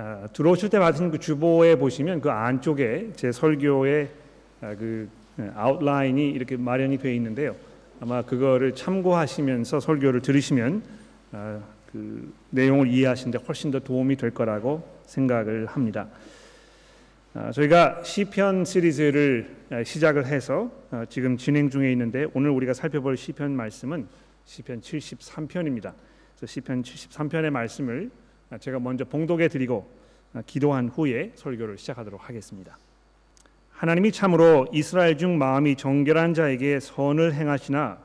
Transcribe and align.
아, 0.00 0.28
들어오실 0.32 0.68
때 0.68 0.78
받으신 0.78 1.10
그 1.10 1.18
주보에 1.18 1.74
보시면 1.74 2.20
그 2.20 2.30
안쪽에 2.30 3.10
제 3.16 3.32
설교의 3.32 4.08
아, 4.60 4.76
그 4.76 5.08
아웃라인이 5.56 6.30
이렇게 6.30 6.56
마련이 6.56 6.98
되어 6.98 7.12
있는데요. 7.14 7.56
아마 8.00 8.22
그거를 8.22 8.76
참고하시면서 8.76 9.80
설교를 9.80 10.22
들으시면 10.22 10.84
아, 11.32 11.60
그 11.90 12.32
내용을 12.50 12.86
이해하시는데 12.86 13.44
훨씬 13.44 13.72
더 13.72 13.80
도움이 13.80 14.14
될 14.14 14.30
거라고 14.30 14.88
생각을 15.02 15.66
합니다. 15.66 16.06
아, 17.34 17.50
저희가 17.50 18.04
시편 18.04 18.66
시리즈를 18.66 19.56
아, 19.70 19.82
시작을 19.82 20.26
해서 20.26 20.70
아, 20.92 21.06
지금 21.08 21.36
진행 21.36 21.70
중에 21.70 21.90
있는데 21.90 22.24
오늘 22.34 22.50
우리가 22.50 22.72
살펴볼 22.72 23.16
시편 23.16 23.50
말씀은 23.50 24.06
시편 24.44 24.80
73편입니다. 24.80 25.92
그래서 26.36 26.46
시편 26.46 26.84
73편의 26.84 27.50
말씀을 27.50 28.10
제가 28.56 28.78
먼저 28.78 29.04
봉독해 29.04 29.48
드리고 29.48 29.88
기도한 30.46 30.88
후에 30.88 31.32
설교를 31.34 31.76
시작하도록 31.76 32.28
하겠습니다. 32.28 32.78
하나님이 33.70 34.10
참으로 34.10 34.66
이스라엘 34.72 35.18
중 35.18 35.38
마음이 35.38 35.76
정결한 35.76 36.34
자에게 36.34 36.80
선을 36.80 37.34
행하시나 37.34 37.98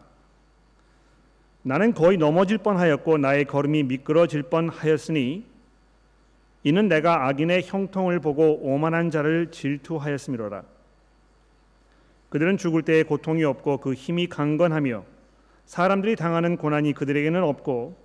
나는 1.64 1.94
거의 1.94 2.17
넘어질 2.17 2.58
뻔하였고 2.58 3.17
나의 3.17 3.45
걸음이 3.45 3.84
미끄러질 3.84 4.44
뻔하였으니 4.44 5.45
이는 6.64 6.88
내가 6.88 7.28
악인의 7.28 7.64
형통을 7.64 8.20
보고 8.20 8.59
오만한 8.62 9.12
자를 9.12 9.50
질투하였음이로라. 9.52 10.64
그들은 12.30 12.58
죽을 12.58 12.84
때에 12.84 13.03
고통이 13.03 13.44
없고 13.44 13.78
그 13.78 13.94
힘이 13.94 14.28
강건하며 14.28 15.05
사람들이 15.66 16.16
당하는 16.16 16.58
고난이 16.58 16.94
그들에게는 16.94 17.44
없고 17.44 18.02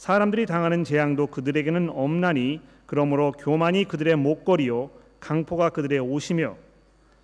사람들이 0.00 0.46
당하는 0.46 0.82
재앙도 0.82 1.26
그들에게는 1.26 1.90
없나니 1.90 2.62
그러므로 2.86 3.32
교만이 3.32 3.84
그들의 3.84 4.16
목걸이요 4.16 4.88
강포가 5.20 5.68
그들의 5.68 5.98
옷이며 5.98 6.56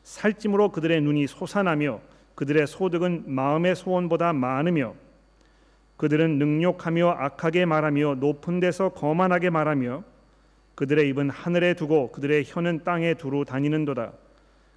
살찜으로 0.02 0.72
그들의 0.72 1.00
눈이 1.00 1.26
솟아나며 1.26 2.00
그들의 2.34 2.66
소득은 2.66 3.24
마음의 3.28 3.76
소원보다 3.76 4.34
많으며 4.34 4.92
그들은 5.96 6.36
능욕하며 6.36 7.16
악하게 7.18 7.64
말하며 7.64 8.16
높은 8.16 8.60
데서 8.60 8.90
거만하게 8.90 9.48
말하며 9.48 10.04
그들의 10.74 11.08
입은 11.08 11.30
하늘에 11.30 11.72
두고 11.72 12.12
그들의 12.12 12.44
혀는 12.46 12.84
땅에 12.84 13.14
두루 13.14 13.46
다니는도다. 13.46 14.12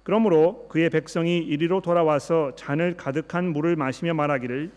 그러므로 0.04 0.68
그의 0.70 0.88
백성이 0.88 1.36
이리로 1.40 1.82
돌아와서 1.82 2.54
잔을 2.54 2.96
가득한 2.96 3.52
물을 3.52 3.76
마시며 3.76 4.14
말하기를 4.14 4.70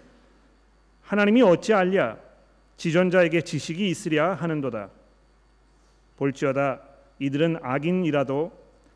하나님이 1.03 1.41
어찌 1.43 1.73
알랴 1.73 2.32
지존자에게 2.77 3.41
지식이 3.41 3.89
있으랴 3.89 4.35
하는도다. 4.35 4.89
볼지어다 6.17 6.81
이들은 7.19 7.57
악인이라도 7.61 8.51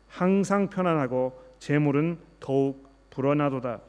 항상 0.08 0.68
편안하고 0.68 1.40
재물은 1.58 2.18
더욱 2.40 2.88
불어나도다. 3.10 3.80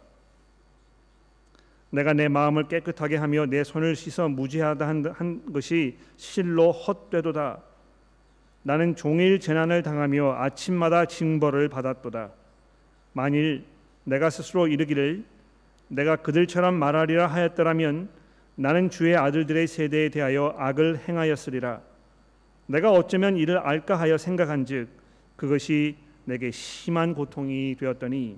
내가 1.92 2.14
내 2.14 2.28
마음을 2.28 2.68
깨끗하게 2.68 3.18
하며 3.18 3.46
내 3.46 3.64
손을 3.64 3.96
씻어 3.96 4.30
무지하다 4.30 4.88
한 4.88 5.52
것이 5.52 5.98
실로 6.18 6.72
헛되도다. 6.72 7.62
나는 8.62 8.96
종일 8.96 9.40
재난을 9.40 9.82
당하며 9.82 10.36
아침마다 10.38 11.06
징벌을 11.06 11.70
받았도다. 11.70 12.32
만일 13.14 13.66
내가 14.04 14.30
스스로 14.30 14.68
이르기를 14.68 15.24
내가 15.88 16.18
그들처럼 16.18 16.76
말하리라 16.76 17.28
하였더라면 17.28 18.10
나는 18.60 18.90
주의 18.90 19.16
아들들의 19.16 19.68
세대에 19.68 20.10
대하여 20.10 20.54
악을 20.58 21.08
행하였으리라. 21.08 21.82
내가 22.66 22.92
어쩌면 22.92 23.38
이를 23.38 23.58
알까 23.58 23.98
하여 23.98 24.18
생각한즉 24.18 24.90
그것이 25.38 25.96
내게 26.26 26.52
심한 26.52 27.16
고통이 27.16 27.78
되었더니 27.80 28.38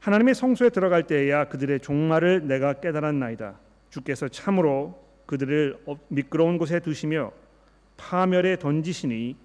하나님의 0.00 0.34
성소에 0.34 0.70
들어갈 0.70 1.04
때에야 1.04 1.44
그들의 1.44 1.78
종말을 1.78 2.48
내가 2.48 2.72
깨달았나이다. 2.72 3.54
주께서 3.90 4.26
참으로 4.26 5.00
그들을 5.26 5.78
미끄러운 6.08 6.58
곳에 6.58 6.80
두시며 6.80 7.30
파멸에 7.96 8.58
던지시니 8.58 9.36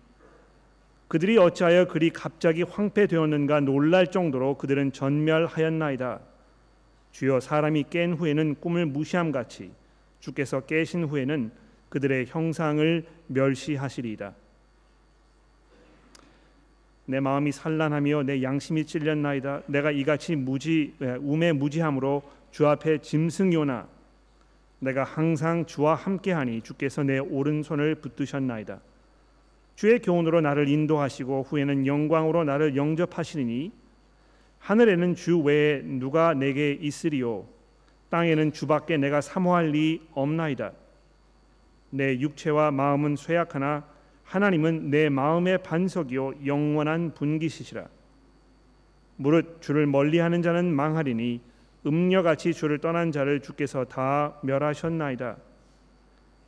그들이 1.07 1.37
어찌하여 1.37 1.85
그리 1.85 2.09
갑자기 2.09 2.63
황폐되었는가 2.63 3.59
놀랄 3.59 4.07
정도로 4.07 4.57
그들은 4.57 4.91
전멸하였나이다. 4.91 6.30
주여 7.11 7.39
사람이 7.39 7.85
깬 7.89 8.13
후에는 8.13 8.55
꿈을 8.55 8.85
무시함 8.85 9.31
같이 9.31 9.71
주께서 10.19 10.61
깨신 10.61 11.05
후에는 11.05 11.51
그들의 11.89 12.27
형상을 12.27 13.05
멸시하시리이다. 13.27 14.33
내 17.05 17.19
마음이 17.19 17.51
산란하며 17.51 18.23
내 18.23 18.41
양심이 18.41 18.85
찔렸나이다. 18.85 19.63
내가 19.67 19.91
이같이 19.91 20.35
무지 20.35 20.93
우매 21.19 21.51
무지함으로 21.51 22.23
주 22.51 22.67
앞에 22.67 22.99
짐승요나 22.99 23.87
내가 24.79 25.03
항상 25.03 25.65
주와 25.65 25.95
함께하니 25.95 26.61
주께서 26.61 27.03
내 27.03 27.19
오른손을 27.19 27.95
붙드셨나이다. 27.95 28.79
주의 29.75 29.99
교훈으로 29.99 30.41
나를 30.41 30.69
인도하시고 30.69 31.43
후에는 31.49 31.85
영광으로 31.85 32.43
나를 32.43 32.75
영접하시리니 32.75 33.71
하늘에는 34.61 35.15
주 35.15 35.39
외에 35.39 35.81
누가 35.81 36.33
내게 36.33 36.71
있으리요 36.71 37.45
땅에는 38.09 38.53
주밖에 38.53 38.97
내가 38.97 39.21
사모할 39.21 39.69
리 39.71 40.01
없나이다. 40.13 40.71
내 41.89 42.19
육체와 42.19 42.71
마음은 42.71 43.15
쇠약하나 43.15 43.85
하나님은 44.23 44.89
내 44.89 45.09
마음의 45.09 45.63
반석이요 45.63 46.45
영원한 46.45 47.13
분기시시라. 47.13 47.87
무릇 49.17 49.61
주를 49.61 49.85
멀리하는 49.87 50.41
자는 50.41 50.73
망하리니 50.73 51.41
음녀같이 51.85 52.53
주를 52.53 52.79
떠난 52.79 53.11
자를 53.11 53.39
주께서 53.39 53.85
다 53.85 54.37
멸하셨나이다. 54.43 55.37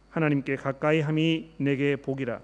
하나님께 0.09 0.55
가까이 0.55 1.01
함이 1.01 1.51
내게 1.57 1.95
복이라. 1.95 2.39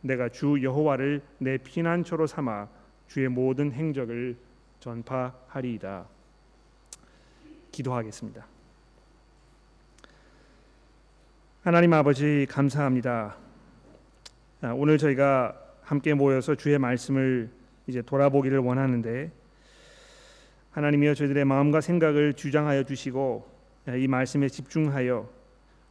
내가 0.00 0.28
주 0.28 0.62
여호와를 0.62 1.20
내 1.38 1.58
피난처로 1.58 2.26
삼아 2.26 2.68
주의 3.08 3.28
모든 3.28 3.72
행적을 3.72 4.36
전파하리이다. 4.80 6.06
기도하겠습니다. 7.72 8.46
하나님 11.62 11.92
아버지 11.92 12.46
감사합니다. 12.48 13.36
아, 14.62 14.72
오늘 14.72 14.98
저희가 14.98 15.60
함께 15.82 16.14
모여서 16.14 16.54
주의 16.54 16.78
말씀을 16.78 17.50
이제 17.86 18.02
돌아보기를 18.02 18.58
원하는데 18.58 19.30
하나님이여 20.70 21.14
저희들의 21.14 21.44
마음과 21.44 21.80
생각을 21.80 22.34
주장하여 22.34 22.84
주시고 22.84 23.48
이 23.96 24.08
말씀에 24.08 24.48
집중하여 24.48 25.28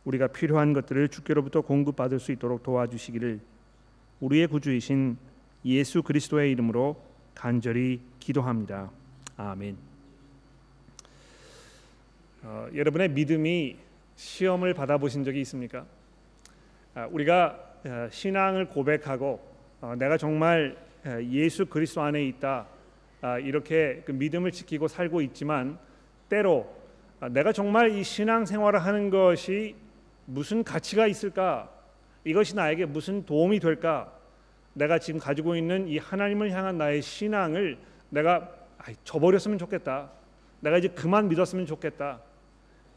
우리가 0.06 0.28
필요한 0.28 0.74
것들을 0.74 1.10
주께로부터 1.10 1.62
공급받을 1.62 2.20
수 2.20 2.32
있도록 2.32 2.64
도와주시기를 2.64 3.40
우리의 4.20 4.48
구주이신 4.48 5.18
예수 5.66 6.04
그리스도의 6.04 6.52
이름으로 6.52 7.02
간절히 7.34 8.02
기도합니다. 8.26 8.90
아멘. 9.38 9.78
어, 12.42 12.68
여러분의 12.74 13.10
믿음이 13.10 13.78
시험을 14.16 14.74
받아보신 14.74 15.24
적이 15.24 15.42
있습니까? 15.42 15.86
아, 16.96 17.06
우리가 17.12 17.60
어, 17.86 18.08
신앙을 18.10 18.70
고백하고 18.70 19.40
어, 19.80 19.94
내가 20.00 20.18
정말 20.18 20.76
어, 21.06 21.22
예수 21.30 21.68
그리스도 21.68 22.02
안에 22.02 22.26
있다 22.26 22.66
아, 23.22 23.38
이렇게 23.38 24.02
그 24.06 24.12
믿음을 24.12 24.52
지키고 24.52 24.88
살고 24.88 25.22
있지만 25.22 25.78
때로 26.28 26.76
아, 27.20 27.30
내가 27.30 27.54
정말 27.54 27.92
이 27.92 28.04
신앙 28.04 28.44
생활을 28.48 28.84
하는 28.84 29.12
것이 29.12 29.76
무슨 30.26 30.64
가치가 30.64 31.06
있을까? 31.06 31.70
이것이 32.24 32.56
나에게 32.56 32.86
무슨 32.88 33.24
도움이 33.24 33.60
될까? 33.60 34.12
내가 34.74 34.98
지금 34.98 35.20
가지고 35.20 35.56
있는 35.56 35.88
이 35.88 36.00
하나님을 36.00 36.50
향한 36.50 36.80
나의 36.80 37.04
신앙을 37.04 37.78
내가 38.10 38.50
저버렸으면 39.04 39.58
좋겠다. 39.58 40.12
내가 40.60 40.78
이제 40.78 40.88
그만 40.90 41.28
믿었으면 41.28 41.66
좋겠다. 41.66 42.22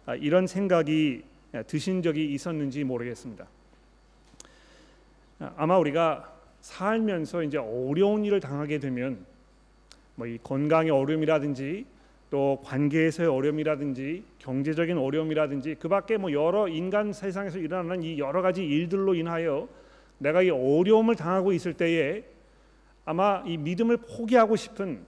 아, 0.07 0.15
이런 0.15 0.47
생각이 0.47 1.23
드신 1.67 2.03
적이 2.03 2.33
있었는지 2.33 2.85
모르겠습니다. 2.85 3.47
아마 5.57 5.79
우리가 5.79 6.33
살면서 6.61 7.43
이제 7.43 7.59
어려운 7.59 8.25
일을 8.25 8.41
당하게 8.41 8.79
되면 8.79 9.25
뭐 10.17 10.27
이 10.27 10.39
건강의 10.43 10.91
어려움이라든지 10.91 11.87
또 12.31 12.61
관계에서의 12.65 13.29
어려움이라든지 13.29 14.25
경제적인 14.41 14.99
어려움이라든지 14.99 15.77
그밖에 15.77 16.17
뭐 16.17 16.33
여러 16.33 16.69
인간 16.69 17.13
세상에서 17.13 17.59
일어나는 17.59 18.03
이 18.03 18.19
여러 18.19 18.43
가지 18.43 18.65
일들로 18.67 19.15
인하여 19.15 19.69
내가 20.19 20.43
이 20.43 20.51
어려움을 20.51 21.15
당하고 21.15 21.53
있을 21.53 21.75
때에 21.75 22.25
아마 23.09 23.43
이 23.47 23.57
믿음을 23.57 23.97
포기하고 23.97 24.55
싶은 24.55 25.01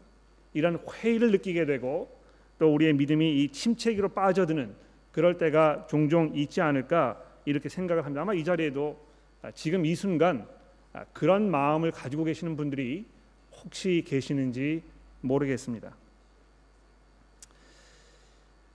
이런 0.54 0.78
회의를 0.78 1.32
느끼게 1.32 1.66
되고 1.66 2.10
또 2.58 2.72
우리의 2.72 2.94
믿음이 2.94 3.42
이 3.42 3.52
침체기로 3.52 4.08
빠져드는 4.08 4.74
그럴 5.12 5.36
때가 5.36 5.86
종종 5.86 6.32
있지 6.34 6.62
않을까 6.62 7.22
이렇게 7.44 7.68
생각을 7.68 8.06
합니다. 8.06 8.22
아마 8.22 8.32
이 8.32 8.42
자리에도 8.42 8.98
아, 9.42 9.50
지금 9.50 9.84
이 9.84 9.94
순간 9.94 10.48
아, 10.94 11.04
그런 11.12 11.50
마음을 11.50 11.90
가지고 11.90 12.24
계시는 12.24 12.56
분들이 12.56 13.04
혹시 13.52 14.02
계시는지 14.06 14.82
모르겠습니다. 15.20 15.94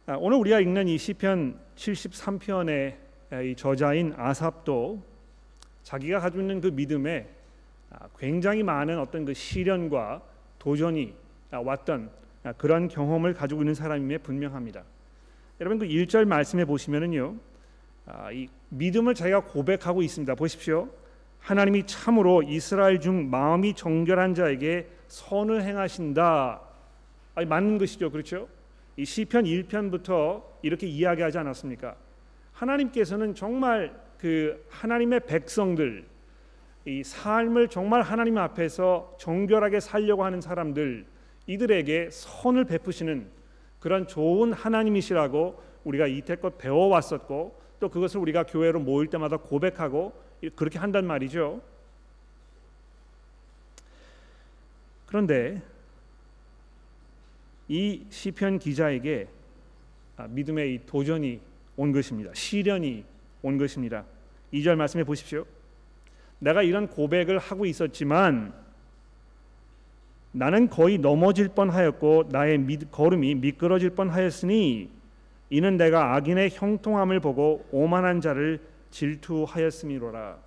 아, 0.05 0.17
오늘 0.19 0.37
우리가 0.37 0.59
읽는 0.59 0.87
이 0.87 0.99
시편 0.99 1.59
73편의 1.75 2.93
이 3.43 3.55
저자인 3.55 4.13
아삽도 4.15 5.01
자기가 5.81 6.19
가지고 6.19 6.41
있는 6.41 6.61
그 6.61 6.67
믿음에 6.67 7.27
굉장히 8.19 8.63
많은 8.63 8.99
어떤 8.99 9.25
그 9.25 9.33
시련과 9.33 10.21
도전이 10.59 11.13
왔던 11.51 12.09
그런 12.57 12.87
경험을 12.87 13.33
가지고 13.33 13.61
있는 13.61 13.73
사람임에 13.73 14.19
분명합니다. 14.19 14.83
여러분 15.61 15.79
그 15.79 15.87
1절 15.87 16.25
말씀해 16.25 16.65
보시면은요. 16.65 17.35
이 18.33 18.47
믿음을 18.69 19.15
자기가 19.15 19.41
고백하고 19.41 20.01
있습니다. 20.01 20.35
보십시오. 20.35 20.89
하나님이 21.39 21.85
참으로 21.85 22.43
이스라엘 22.43 22.99
중 22.99 23.29
마음이 23.29 23.73
정결한 23.73 24.33
자에게 24.33 24.87
선을 25.07 25.63
행하신다. 25.63 26.61
아니, 27.35 27.45
맞는 27.47 27.77
것이죠. 27.77 28.11
그렇죠? 28.11 28.47
이 28.97 29.05
시편 29.05 29.45
1편부터 29.45 30.43
이렇게 30.61 30.87
이야기하지 30.87 31.37
않았습니까? 31.37 31.95
하나님께서는 32.53 33.35
정말 33.35 33.93
그 34.17 34.65
하나님의 34.69 35.21
백성들 35.27 36.05
이 36.85 37.03
삶을 37.03 37.69
정말 37.69 38.03
하나님 38.03 38.37
앞에서 38.37 39.15
정결하게 39.19 39.79
살려고 39.79 40.23
하는 40.23 40.39
사람들 40.39 41.05
이들에게 41.47 42.09
선을 42.11 42.65
베푸시는 42.65 43.27
그런 43.79 44.07
좋은 44.07 44.53
하나님이시라고 44.53 45.61
우리가 45.83 46.07
이태껏 46.07 46.57
배워왔었고 46.57 47.59
또 47.79 47.89
그것을 47.89 48.19
우리가 48.19 48.43
교회로 48.43 48.79
모일 48.79 49.09
때마다 49.09 49.37
고백하고 49.37 50.13
그렇게 50.55 50.79
한단 50.79 51.05
말이죠. 51.05 51.61
그런데 55.07 55.61
이 57.67 58.05
시편 58.09 58.59
기자에게 58.59 59.27
아, 60.17 60.27
믿음의 60.27 60.73
이 60.73 60.79
도전이 60.85 61.41
온 61.77 61.91
것입니다. 61.91 62.31
시련이 62.33 63.03
온 63.41 63.57
것입니다. 63.57 64.05
2절 64.53 64.75
말씀해 64.75 65.03
보십시오. 65.03 65.45
내가 66.39 66.61
이런 66.61 66.87
고백을 66.87 67.39
하고 67.39 67.65
있었지만 67.65 68.53
나는 70.31 70.69
거의 70.69 70.97
넘어질 70.97 71.47
뻔하였고 71.49 72.25
나의 72.29 72.57
미, 72.57 72.77
걸음이 72.77 73.35
미끄러질 73.35 73.91
뻔하였으니 73.91 74.89
이는 75.49 75.77
내가 75.77 76.15
악인의 76.15 76.49
형통함을 76.51 77.21
보고 77.21 77.65
오만한 77.71 78.19
자를 78.19 78.59
질투하였음이로라. 78.91 80.37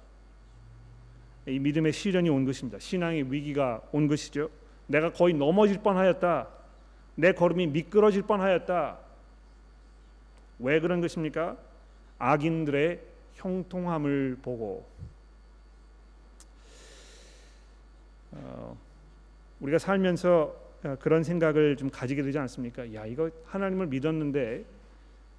이 1.47 1.59
믿음의 1.59 1.93
시련이 1.93 2.29
온 2.29 2.45
것입니다. 2.45 2.79
신앙의 2.79 3.33
위기가 3.33 3.81
온 3.93 4.09
것이죠. 4.09 4.51
내가 4.87 5.13
거의 5.13 5.33
넘어질 5.33 5.79
뻔하였다. 5.79 6.49
내 7.15 7.33
걸음이 7.33 7.69
미끄러질 7.69 8.23
뻔하였다. 8.23 8.99
왜 10.59 10.81
그런 10.81 11.01
것입니까? 11.01 11.57
악인들의 12.19 13.01
형통함을 13.35 14.39
보고 14.43 14.87
우리가 19.61 19.79
살면서 19.79 20.55
어, 20.85 20.97
그런 21.01 21.23
생각을 21.25 21.77
좀 21.77 21.91
가지게 21.91 22.23
되지 22.23 22.39
않습니까? 22.39 22.93
야 22.95 23.05
이거 23.07 23.31
하나님을 23.47 23.87
믿었는데 23.89 24.65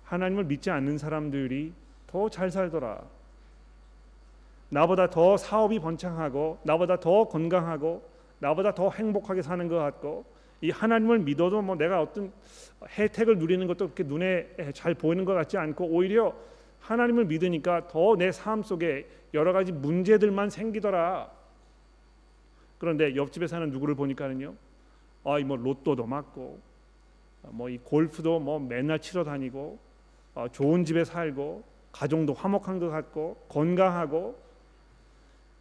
하나님을 0.03 0.43
믿지 0.45 0.69
않는 0.69 0.97
사람들이 0.97 1.71
더 2.07 2.27
잘 2.29 2.49
살더라. 2.51 3.01
나보다 4.69 5.09
더 5.09 5.37
사업이 5.37 5.79
번창하고 5.79 6.59
나보다 6.63 6.99
더 6.99 7.25
건강하고 7.27 8.03
나보다 8.39 8.73
더 8.73 8.89
행복하게 8.91 9.41
사는 9.41 9.67
것 9.67 9.77
같고 9.77 10.25
이 10.61 10.69
하나님을 10.71 11.19
믿어도 11.19 11.61
뭐 11.61 11.75
내가 11.75 12.01
어떤 12.01 12.31
혜택을 12.97 13.37
누리는 13.37 13.65
것도 13.67 13.85
그렇게 13.91 14.03
눈에 14.03 14.47
잘 14.73 14.93
보이는 14.93 15.25
것 15.25 15.33
같지 15.33 15.57
않고 15.57 15.85
오히려 15.85 16.33
하나님을 16.81 17.25
믿으니까 17.25 17.87
더 17.87 18.15
내 18.15 18.31
삶 18.31 18.61
속에 18.63 19.07
여러 19.33 19.53
가지 19.53 19.71
문제들만 19.71 20.49
생기더라. 20.49 21.29
그런데 22.79 23.15
옆집에 23.15 23.45
사는 23.45 23.69
누구를 23.69 23.93
보니까는요. 23.93 24.55
아이 25.25 25.43
뭐 25.43 25.55
로또도 25.57 26.07
맞고 26.07 26.59
뭐 27.43 27.69
이 27.69 27.77
골프도 27.83 28.39
뭐 28.39 28.59
맨날 28.59 28.99
치러 28.99 29.23
다니고 29.23 29.79
어, 30.35 30.47
좋은 30.51 30.85
집에 30.85 31.03
살고 31.03 31.63
가정도 31.91 32.33
화목한 32.33 32.79
것 32.79 32.89
같고 32.89 33.35
건강하고 33.49 34.39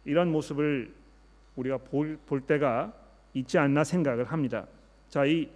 이런 0.05 0.31
모습을 0.31 0.93
우리가 1.55 1.77
볼, 1.77 2.17
볼 2.25 2.41
때가 2.41 2.93
있지 3.33 3.57
않나 3.57 3.83
생각을 3.83 4.25
합니다. 4.25 4.65
자, 5.09 5.25
이 5.25 5.49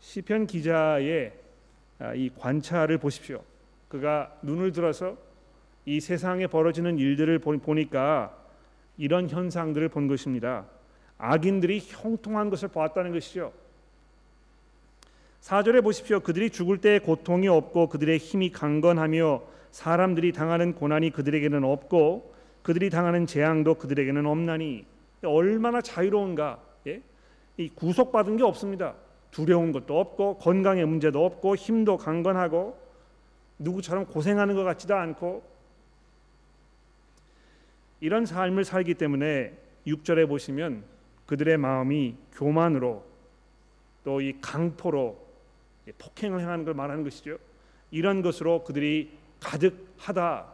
시편 0.00 0.46
기자의 0.46 1.32
아, 1.98 2.14
이 2.14 2.30
관찰을 2.38 2.98
보십시오. 2.98 3.42
그가 3.88 4.32
눈을 4.42 4.72
들어서 4.72 5.16
이 5.84 6.00
세상에 6.00 6.46
벌어지는 6.46 6.98
일들을 6.98 7.38
보니까 7.38 8.36
이런 8.96 9.28
현상들을 9.28 9.88
본 9.88 10.06
것입니다. 10.06 10.66
악인들이 11.18 11.80
형통한 11.84 12.48
것을 12.50 12.68
보았다는 12.68 13.12
것이죠. 13.12 13.52
4절에 15.42 15.82
보십시오. 15.82 16.20
그들이 16.20 16.50
죽을 16.50 16.78
때 16.78 16.98
고통이 16.98 17.48
없고 17.48 17.88
그들의 17.88 18.18
힘이 18.18 18.50
강건하며 18.50 19.42
사람들이 19.70 20.32
당하는 20.32 20.74
고난이 20.74 21.10
그들에게는 21.10 21.64
없고 21.64 22.34
그들이 22.62 22.90
당하는 22.90 23.26
재앙도 23.26 23.74
그들에게는 23.74 24.26
없나니 24.26 24.84
얼마나 25.24 25.80
자유로운가. 25.80 26.60
예? 26.86 27.02
이 27.56 27.68
구속받은 27.68 28.36
게 28.36 28.44
없습니다. 28.44 28.94
두려운 29.30 29.72
것도 29.72 29.98
없고 29.98 30.38
건강의 30.38 30.86
문제도 30.86 31.24
없고 31.24 31.56
힘도 31.56 31.96
강건하고 31.96 32.78
누구처럼 33.58 34.06
고생하는 34.06 34.54
것 34.54 34.64
같지도 34.64 34.94
않고 34.94 35.42
이런 38.00 38.26
삶을 38.26 38.64
살기 38.64 38.94
때문에 38.94 39.52
6절에 39.86 40.28
보시면 40.28 40.84
그들의 41.28 41.56
마음이 41.58 42.16
교만으로 42.32 43.06
또 44.08 44.20
이 44.22 44.32
강포로 44.40 45.18
폭행을 45.98 46.40
행하는 46.40 46.64
걸 46.64 46.72
말하는 46.72 47.04
것이죠. 47.04 47.36
이런 47.90 48.22
것으로 48.22 48.64
그들이 48.64 49.10
가득하다. 49.38 50.46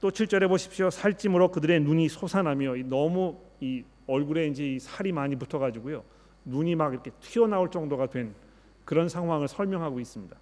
또 0.00 0.10
7절에 0.10 0.48
보십시오. 0.48 0.90
살찜으로 0.90 1.50
그들의 1.50 1.80
눈이 1.80 2.08
솟아나며 2.08 2.76
너무 2.84 3.40
이 3.60 3.82
얼굴에 4.06 4.46
이제 4.46 4.78
살이 4.80 5.10
많이 5.10 5.34
붙어 5.34 5.58
가지고요. 5.58 6.04
눈이 6.44 6.76
막 6.76 6.92
이렇게 6.92 7.10
튀어나올 7.20 7.70
정도가 7.70 8.06
된 8.06 8.32
그런 8.84 9.08
상황을 9.08 9.48
설명하고 9.48 9.98
있습니다. 9.98 10.36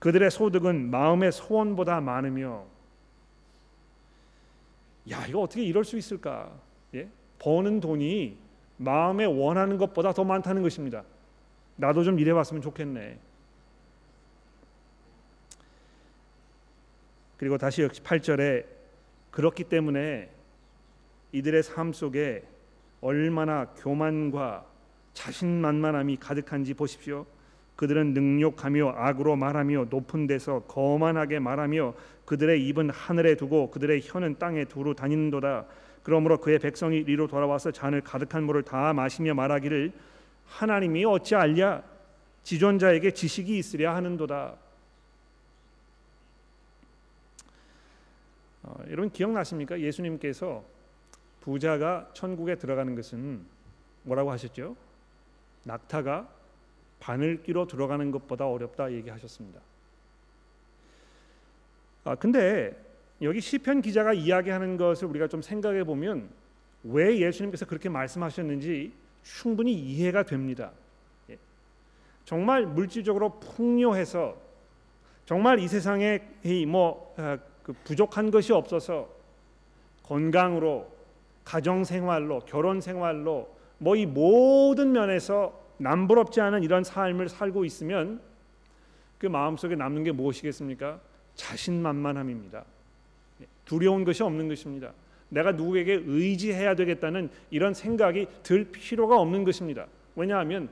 그들의 0.00 0.30
소득은 0.30 0.90
마음의 0.90 1.30
소원보다 1.30 2.00
많으며 2.00 2.64
야 5.10 5.26
이거 5.26 5.40
어떻게 5.40 5.62
이럴 5.62 5.84
수 5.84 5.96
있을까? 5.96 6.52
예? 6.94 7.08
버는 7.38 7.80
돈이 7.80 8.36
마음에 8.76 9.24
원하는 9.24 9.78
것보다 9.78 10.12
더 10.12 10.24
많다는 10.24 10.62
것입니다. 10.62 11.04
나도 11.76 12.04
좀 12.04 12.18
일해봤으면 12.18 12.62
좋겠네. 12.62 13.18
그리고 17.36 17.58
다시 17.58 17.82
역시 17.82 18.00
8절에 18.02 18.64
그렇기 19.32 19.64
때문에 19.64 20.30
이들의 21.32 21.62
삶 21.62 21.92
속에 21.92 22.44
얼마나 23.00 23.66
교만과 23.78 24.64
자신만만함이 25.14 26.18
가득한지 26.18 26.74
보십시오. 26.74 27.26
그들은 27.76 28.14
능욕하며 28.14 28.94
악으로 28.96 29.34
말하며 29.34 29.86
높은 29.90 30.26
데서 30.28 30.60
거만하게 30.68 31.40
말하며 31.40 31.94
그들의 32.32 32.66
입은 32.68 32.88
하늘에 32.88 33.34
두고 33.34 33.70
그들의 33.70 34.00
혀는 34.02 34.38
땅에 34.38 34.64
두루 34.64 34.94
다니는도다. 34.94 35.66
그러므로 36.02 36.40
그의 36.40 36.58
백성이 36.58 37.00
이리로 37.00 37.26
돌아와서 37.26 37.70
잔을 37.70 38.00
가득한 38.00 38.44
물을 38.44 38.62
다 38.62 38.94
마시며 38.94 39.34
말하기를 39.34 39.92
하나님이 40.46 41.04
어찌 41.04 41.34
알랴 41.34 41.82
지존자에게 42.42 43.10
지식이 43.10 43.58
있으랴 43.58 43.94
하는도다. 43.96 44.54
어, 48.62 48.76
여러분 48.86 49.10
기억나십니까? 49.10 49.78
예수님께서 49.78 50.64
부자가 51.42 52.08
천국에 52.14 52.54
들어가는 52.54 52.94
것은 52.94 53.44
뭐라고 54.04 54.30
하셨죠? 54.30 54.74
낙타가 55.64 56.26
바늘 56.98 57.42
끼로 57.42 57.66
들어가는 57.66 58.10
것보다 58.10 58.48
어렵다 58.48 58.90
얘기하셨습니다. 58.90 59.60
아 62.04 62.14
근데 62.14 62.76
여기 63.20 63.40
시편 63.40 63.82
기자가 63.82 64.12
이야기하는 64.12 64.76
것을 64.76 65.06
우리가 65.08 65.28
좀 65.28 65.42
생각해 65.42 65.84
보면 65.84 66.28
왜 66.84 67.18
예수님께서 67.20 67.66
그렇게 67.66 67.88
말씀하셨는지 67.88 68.92
충분히 69.22 69.72
이해가 69.72 70.24
됩니다. 70.24 70.72
예. 71.30 71.38
정말 72.24 72.66
물질적으로 72.66 73.38
풍요해서 73.38 74.36
정말 75.26 75.60
이 75.60 75.68
세상에 75.68 76.20
뭐 76.66 77.14
아, 77.16 77.38
그 77.62 77.72
부족한 77.84 78.32
것이 78.32 78.52
없어서 78.52 79.08
건강으로 80.02 80.90
가정 81.44 81.84
생활로 81.84 82.40
결혼 82.40 82.80
생활로 82.80 83.54
뭐 83.82 83.96
이 83.96 84.06
모든 84.06 84.92
면에서 84.92 85.60
남부럽지 85.78 86.40
않은 86.40 86.62
이런 86.62 86.84
삶을 86.84 87.28
살고 87.28 87.64
있으면 87.64 88.20
그 89.18 89.26
마음속에 89.26 89.74
남는 89.74 90.04
게 90.04 90.12
무엇이겠습니까? 90.12 91.00
자신만만함입니다. 91.34 92.64
두려운 93.64 94.04
것이 94.04 94.22
없는 94.22 94.48
것입니다. 94.48 94.92
내가 95.28 95.52
누구에게 95.52 96.02
의지해야 96.04 96.74
되겠다는 96.74 97.30
이런 97.50 97.72
생각이 97.72 98.26
들 98.42 98.64
필요가 98.64 99.18
없는 99.18 99.44
것입니다. 99.44 99.86
왜냐하면 100.14 100.68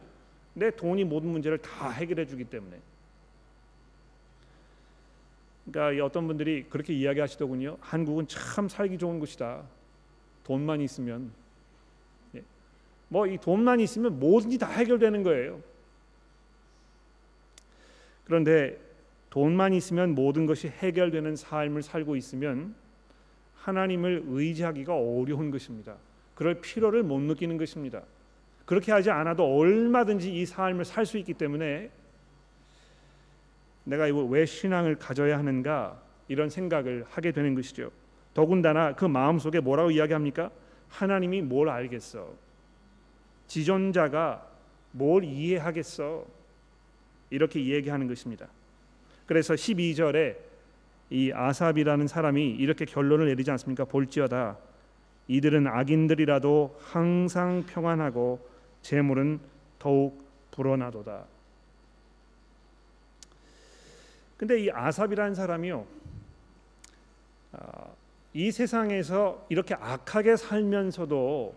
내 0.52 0.70
돈이 0.70 1.04
모든 1.04 1.30
문제를 1.30 1.58
다 1.58 1.90
해결해 1.90 2.26
주기 2.26 2.44
때문에. 2.44 2.78
그러니까 5.70 6.04
어떤 6.04 6.26
분들이 6.26 6.64
그렇게 6.68 6.92
이야기하시더군요. 6.92 7.78
한국은 7.80 8.26
참 8.28 8.68
살기 8.68 8.98
좋은 8.98 9.18
곳이다. 9.18 9.62
돈만 10.44 10.80
있으면 10.80 11.30
예. 12.34 12.42
뭐이 13.08 13.38
돈만 13.38 13.80
있으면 13.80 14.18
뭐든지 14.18 14.58
다 14.58 14.68
해결되는 14.68 15.22
거예요. 15.22 15.62
그런데 18.24 18.78
돈만 19.30 19.72
있으면 19.74 20.14
모든 20.14 20.46
것이 20.46 20.68
해결되는 20.68 21.36
삶을 21.36 21.82
살고 21.82 22.16
있으면 22.16 22.74
하나님을 23.54 24.24
의지하기가 24.26 24.94
어려운 24.94 25.50
것입니다. 25.50 25.96
그럴 26.34 26.60
필요를 26.60 27.02
못 27.02 27.20
느끼는 27.20 27.56
것입니다. 27.56 28.02
그렇게 28.64 28.92
하지 28.92 29.10
않아도 29.10 29.44
얼마든지 29.56 30.34
이 30.34 30.46
삶을 30.46 30.84
살 30.84 31.04
수 31.06 31.18
있기 31.18 31.34
때문에 31.34 31.90
내가 33.84 34.04
왜 34.04 34.46
신앙을 34.46 34.96
가져야 34.96 35.38
하는가 35.38 36.00
이런 36.28 36.48
생각을 36.48 37.04
하게 37.08 37.32
되는 37.32 37.54
것이죠. 37.54 37.90
더군다나 38.34 38.94
그 38.94 39.04
마음 39.04 39.38
속에 39.38 39.60
뭐라고 39.60 39.90
이야기합니까? 39.90 40.50
하나님이 40.88 41.42
뭘 41.42 41.68
알겠어? 41.68 42.32
지존자가 43.48 44.46
뭘 44.92 45.24
이해하겠어? 45.24 46.24
이렇게 47.30 47.64
얘기하는 47.64 48.06
것입니다. 48.06 48.48
그래서 49.30 49.54
12절에 49.54 50.34
이 51.10 51.30
아삽이라는 51.32 52.08
사람이 52.08 52.50
이렇게 52.50 52.84
결론을 52.84 53.28
내리지 53.28 53.48
않습니까? 53.52 53.84
볼지어다 53.84 54.58
이들은 55.28 55.68
악인들이라도 55.68 56.76
항상 56.82 57.64
평안하고 57.64 58.44
재물은 58.82 59.38
더욱 59.78 60.20
불어나도다. 60.50 61.26
근데 64.36 64.64
이 64.64 64.68
아삽이라는 64.68 65.36
사람이요, 65.36 65.86
아, 67.52 67.86
이 68.34 68.50
세상에서 68.50 69.46
이렇게 69.48 69.74
악하게 69.74 70.34
살면서도 70.34 71.54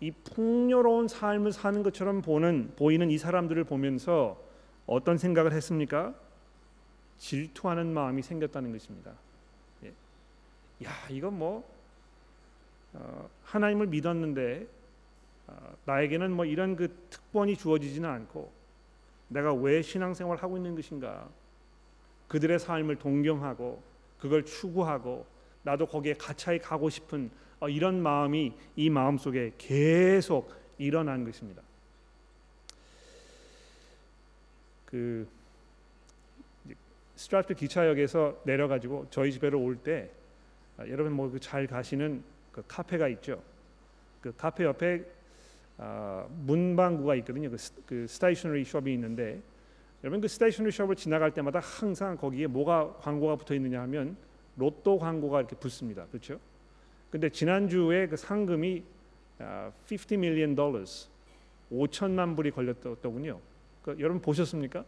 이 0.00 0.10
풍요로운 0.10 1.06
삶을 1.06 1.52
사는 1.52 1.84
것처럼 1.84 2.20
보는 2.20 2.72
보이는 2.74 3.12
이 3.12 3.16
사람들을 3.16 3.62
보면서 3.62 4.36
어떤 4.88 5.18
생각을 5.18 5.52
했습니까? 5.52 6.12
질투하는 7.18 7.92
마음이 7.92 8.22
생겼다는 8.22 8.72
것입니다. 8.72 9.12
예. 9.84 9.88
야, 10.84 10.90
이건 11.10 11.38
뭐 11.38 11.68
어, 12.92 13.28
하나님을 13.44 13.86
믿었는데 13.88 14.66
어, 15.48 15.76
나에게는 15.84 16.32
뭐 16.32 16.44
이런 16.44 16.76
그 16.76 16.94
특권이 17.10 17.56
주어지지는 17.56 18.08
않고 18.08 18.50
내가 19.28 19.52
왜 19.54 19.82
신앙생활 19.82 20.38
하고 20.38 20.56
있는 20.56 20.74
것인가? 20.74 21.28
그들의 22.28 22.58
삶을 22.58 22.96
동경하고 22.96 23.82
그걸 24.18 24.44
추구하고 24.44 25.26
나도 25.62 25.86
거기에 25.86 26.14
가차에 26.14 26.58
가고 26.58 26.90
싶은 26.90 27.30
어, 27.60 27.68
이런 27.68 28.02
마음이 28.02 28.52
이 28.76 28.90
마음 28.90 29.18
속에 29.18 29.52
계속 29.58 30.52
일어난 30.78 31.24
것입니다. 31.24 31.62
그 34.84 35.26
스트라트 37.16 37.54
기차역에서 37.54 38.42
내려가지고 38.44 39.06
저희 39.10 39.32
집에로 39.32 39.60
올때 39.60 40.10
아, 40.76 40.86
여러분 40.86 41.12
뭐 41.14 41.30
잘 41.40 41.66
가시는 41.66 42.22
그 42.52 42.62
카페가 42.68 43.08
있죠. 43.08 43.42
그 44.20 44.34
카페 44.36 44.64
옆에 44.64 45.04
아, 45.78 46.26
문방구가 46.30 47.14
있거든요. 47.16 47.50
그, 47.50 47.56
그 47.86 48.06
stationery 48.06 48.64
shop이 48.64 48.92
있는데 48.92 49.40
여러분 50.04 50.20
그 50.20 50.28
stationery 50.28 50.72
shop을 50.72 50.94
지나갈 50.96 51.32
때마다 51.32 51.58
항상 51.60 52.16
거기에 52.16 52.46
뭐가 52.46 52.96
광고가 53.00 53.36
붙어 53.36 53.54
있느냐 53.54 53.80
하면 53.82 54.16
로또 54.56 54.98
광고가 54.98 55.40
이렇게 55.40 55.56
붙습니다. 55.56 56.06
그렇죠? 56.06 56.38
근데 57.10 57.30
지난주에 57.30 58.08
그 58.08 58.16
상금이 58.16 58.84
50 59.90 60.12
million 60.18 60.54
dollars 60.54 61.08
5천만 61.72 62.36
불이 62.36 62.50
걸렸더군요. 62.50 63.40
그 63.82 63.96
여러분 63.98 64.20
보셨습니까? 64.20 64.84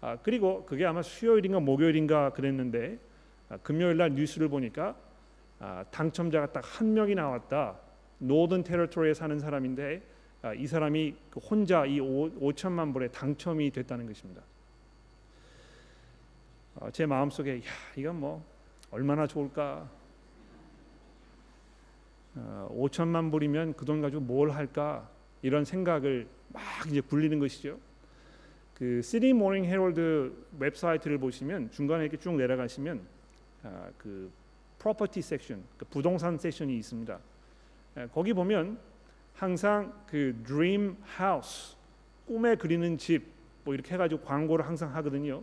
아, 0.00 0.16
그리고 0.22 0.64
그게 0.64 0.86
아마 0.86 1.02
수요일인가 1.02 1.60
목요일인가 1.60 2.30
그랬는데 2.30 2.98
아, 3.48 3.56
금요일 3.58 3.96
날 3.96 4.14
뉴스를 4.14 4.48
보니까 4.48 4.96
아, 5.58 5.84
당첨자가 5.90 6.52
딱 6.52 6.64
한 6.64 6.94
명이 6.94 7.14
나왔다. 7.14 7.76
노던 8.18 8.64
테러토리에 8.64 9.14
사는 9.14 9.38
사람인데 9.38 10.02
아, 10.42 10.54
이 10.54 10.66
사람이 10.66 11.14
그 11.30 11.40
혼자 11.40 11.84
이 11.84 12.00
5, 12.00 12.52
천만 12.54 12.92
불에 12.92 13.08
당첨이 13.08 13.70
됐다는 13.70 14.06
것입니다. 14.06 14.42
아, 16.80 16.90
제 16.90 17.04
마음속에 17.04 17.58
야 17.58 17.62
이건 17.96 18.20
뭐 18.20 18.44
얼마나 18.90 19.26
좋을까? 19.26 19.88
어, 22.36 22.68
5천만 22.72 23.30
불이면 23.30 23.74
그 23.74 23.84
돈 23.84 24.00
가지고 24.00 24.22
뭘 24.22 24.50
할까? 24.52 25.08
이런 25.42 25.64
생각을 25.64 26.26
막 26.48 26.62
이제 26.88 27.00
굴리는 27.00 27.38
것이죠. 27.38 27.78
그 28.80 29.02
Sydney 29.02 29.34
Morning 29.34 29.66
Herald 29.66 30.32
웹사이트를 30.58 31.18
보시면 31.18 31.70
중간에 31.70 32.04
이렇게 32.04 32.16
쭉 32.16 32.34
내려가시면 32.36 33.02
아, 33.62 33.88
그 33.98 34.30
property 34.78 35.20
section, 35.20 35.62
그 35.76 35.84
부동산 35.84 36.38
섹션이 36.38 36.78
있습니다. 36.78 37.18
에, 37.98 38.06
거기 38.14 38.32
보면 38.32 38.78
항상 39.34 39.92
그 40.06 40.34
dream 40.46 40.96
house, 41.02 41.76
꿈에 42.26 42.54
그리는 42.54 42.96
집, 42.96 43.24
뭐 43.64 43.74
이렇게 43.74 43.92
해가지고 43.92 44.22
광고를 44.22 44.66
항상 44.66 44.94
하거든요. 44.96 45.42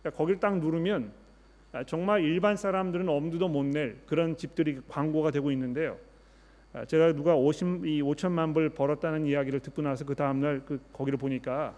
그러니까 0.00 0.16
거기를 0.16 0.40
딱 0.40 0.56
누르면 0.58 1.12
아, 1.72 1.84
정말 1.84 2.22
일반 2.22 2.56
사람들은 2.56 3.06
엄두도 3.10 3.46
못 3.48 3.66
낼 3.66 3.98
그런 4.06 4.38
집들이 4.38 4.80
광고가 4.88 5.32
되고 5.32 5.52
있는데요. 5.52 5.98
아, 6.72 6.86
제가 6.86 7.12
누가 7.12 7.36
50, 7.36 7.84
이 7.84 8.00
5천만 8.00 8.54
불 8.54 8.70
벌었다는 8.70 9.26
이야기를 9.26 9.60
듣고 9.60 9.82
나서 9.82 10.06
그 10.06 10.14
다음 10.14 10.40
날 10.40 10.62
그 10.64 10.80
거기를 10.94 11.18
보니까 11.18 11.76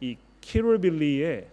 이 0.00 0.16
키롤빌리에 0.40 1.46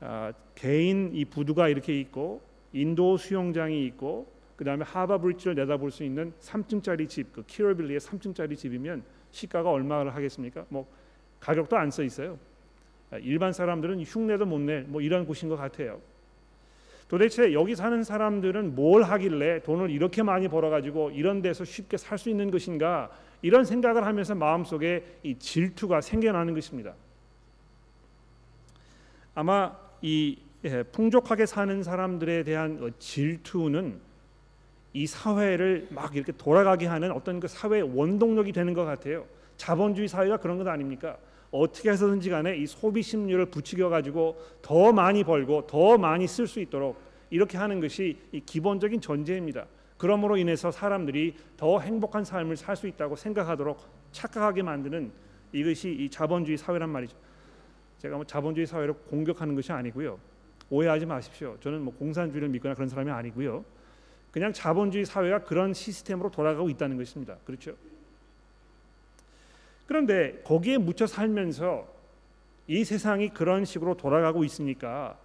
아, 0.00 0.32
개인 0.54 1.10
이 1.14 1.24
부두가 1.24 1.68
이렇게 1.68 1.98
있고 2.00 2.40
인도 2.72 3.16
수영장이 3.16 3.84
있고 3.86 4.26
그 4.56 4.64
다음에 4.64 4.84
하바 4.84 5.18
브릿지를 5.18 5.54
내다볼 5.54 5.90
수 5.90 6.04
있는 6.04 6.32
3층짜리 6.40 7.08
집, 7.08 7.32
그 7.32 7.42
키롤빌리의 7.46 8.00
3층짜리 8.00 8.56
집이면 8.56 9.02
시가가 9.30 9.70
얼마를 9.70 10.14
하겠습니까? 10.14 10.64
뭐 10.68 10.86
가격도 11.40 11.76
안 11.76 11.90
써 11.90 12.02
있어요. 12.02 12.38
일반 13.20 13.52
사람들은 13.52 14.00
흉내도 14.02 14.46
못 14.46 14.60
낼 14.60 14.84
뭐 14.88 15.00
이런 15.00 15.26
곳인 15.26 15.48
것 15.48 15.56
같아요. 15.56 16.00
도대체 17.08 17.52
여기 17.52 17.74
사는 17.76 18.02
사람들은 18.02 18.74
뭘 18.74 19.02
하길래 19.02 19.60
돈을 19.62 19.90
이렇게 19.90 20.22
많이 20.22 20.48
벌어가지고 20.48 21.10
이런 21.10 21.42
데서 21.42 21.64
쉽게 21.64 21.96
살 21.96 22.18
수 22.18 22.30
있는 22.30 22.50
것인가 22.50 23.10
이런 23.42 23.64
생각을 23.64 24.04
하면서 24.04 24.34
마음속에 24.34 25.04
이 25.22 25.34
질투가 25.38 26.00
생겨나는 26.00 26.54
것입니다. 26.54 26.94
아마 29.34 29.76
이 30.02 30.38
예, 30.64 30.82
풍족하게 30.82 31.44
사는 31.44 31.82
사람들에 31.82 32.42
대한 32.44 32.78
어, 32.82 32.88
질투는 32.98 34.00
이 34.94 35.06
사회를 35.06 35.88
막 35.90 36.16
이렇게 36.16 36.32
돌아가게 36.32 36.86
하는 36.86 37.12
어떤 37.12 37.40
그 37.40 37.48
사회 37.48 37.80
원동력이 37.80 38.52
되는 38.52 38.72
것 38.72 38.84
같아요. 38.84 39.26
자본주의 39.56 40.08
사회가 40.08 40.38
그런 40.38 40.56
것 40.56 40.66
아닙니까? 40.66 41.18
어떻게 41.50 41.90
해서든지 41.90 42.30
간에 42.30 42.56
이 42.56 42.66
소비 42.66 43.02
심리를 43.02 43.44
부추겨 43.46 43.88
가지고 43.88 44.40
더 44.62 44.92
많이 44.92 45.22
벌고 45.22 45.66
더 45.66 45.98
많이 45.98 46.26
쓸 46.26 46.46
수 46.46 46.60
있도록 46.60 46.96
이렇게 47.30 47.58
하는 47.58 47.80
것이 47.80 48.16
이 48.32 48.40
기본적인 48.40 49.00
전제입니다. 49.00 49.66
그러므로 49.98 50.36
인해서 50.36 50.70
사람들이 50.70 51.34
더 51.56 51.78
행복한 51.80 52.24
삶을 52.24 52.56
살 52.56 52.76
수 52.76 52.88
있다고 52.88 53.16
생각하도록 53.16 53.78
착각하게 54.12 54.62
만드는 54.62 55.12
이것이 55.52 55.90
이 55.92 56.08
자본주의 56.08 56.56
사회란 56.56 56.88
말이죠. 56.90 57.16
제가 58.04 58.16
뭐 58.16 58.26
자본주의 58.26 58.66
사회를 58.66 58.92
공격하는 59.08 59.54
것이 59.54 59.72
아니고요. 59.72 60.18
오해하지 60.68 61.06
마십시오. 61.06 61.56
저는 61.60 61.80
뭐 61.80 61.94
공산주의를 61.94 62.50
믿거나 62.50 62.74
그런 62.74 62.86
사람이 62.86 63.10
아니고요. 63.10 63.64
그냥 64.30 64.52
자본주의 64.52 65.06
사회가 65.06 65.44
그런 65.44 65.72
시스템으로 65.72 66.30
돌아가고 66.30 66.68
있다는 66.68 66.98
것입니다. 66.98 67.36
그렇죠? 67.46 67.74
그런데 69.86 70.42
거기에 70.44 70.76
묻혀 70.76 71.06
살면서 71.06 71.88
이 72.66 72.84
세상이 72.84 73.30
그런 73.30 73.64
식으로 73.64 73.96
돌아가고 73.96 74.44
있으니까 74.44 75.18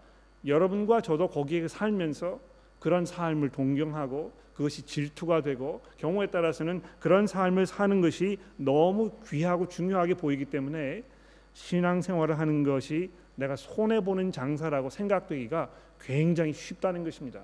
여러분과 0.45 1.01
저도 1.01 1.27
거기에 1.27 1.67
살면서 1.67 2.39
그런 2.79 3.05
삶을 3.05 3.49
동경하고 3.49 4.31
그것이 4.53 4.83
질투가 4.83 5.41
되고 5.41 5.81
경우에 5.97 6.27
따라서는 6.27 6.81
그런 7.01 7.27
삶을 7.27 7.65
사는 7.65 7.99
것이 7.99 8.37
너무 8.55 9.11
귀하고 9.27 9.67
중요하게 9.67 10.13
보이기 10.13 10.45
때문에 10.45 11.03
신앙생활을 11.53 12.39
하는 12.39 12.63
것이 12.63 13.11
내가 13.35 13.55
손해 13.55 14.01
보는 14.01 14.31
장사라고 14.31 14.89
생각되기가 14.89 15.69
굉장히 16.01 16.53
쉽다는 16.53 17.03
것입니다. 17.03 17.41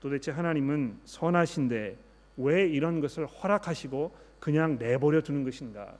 도대체 0.00 0.30
하나님은 0.30 1.00
선하신데 1.04 1.96
왜 2.38 2.68
이런 2.68 3.00
것을 3.00 3.26
허락하시고 3.26 4.14
그냥 4.38 4.78
내버려 4.78 5.22
두는 5.22 5.44
것인가? 5.44 5.96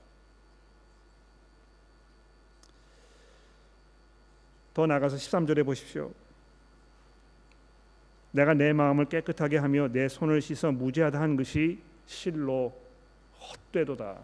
더 4.73 4.85
나가서 4.85 5.15
13절에 5.17 5.65
보십시오. 5.65 6.13
내가 8.31 8.53
내 8.53 8.73
마음을 8.73 9.05
깨끗하게 9.05 9.57
하며 9.57 9.87
내 9.87 10.07
손을 10.07 10.41
씻어 10.41 10.71
무죄하다 10.71 11.19
한 11.19 11.35
것이 11.35 11.79
실로 12.05 12.79
헛되도다. 13.39 14.19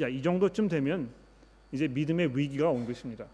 야, 0.00 0.08
이 0.08 0.22
정도쯤 0.22 0.68
되면 0.68 1.10
이제 1.70 1.88
믿음의 1.88 2.36
위기가 2.36 2.70
온 2.70 2.86
것입니다. 2.86 3.26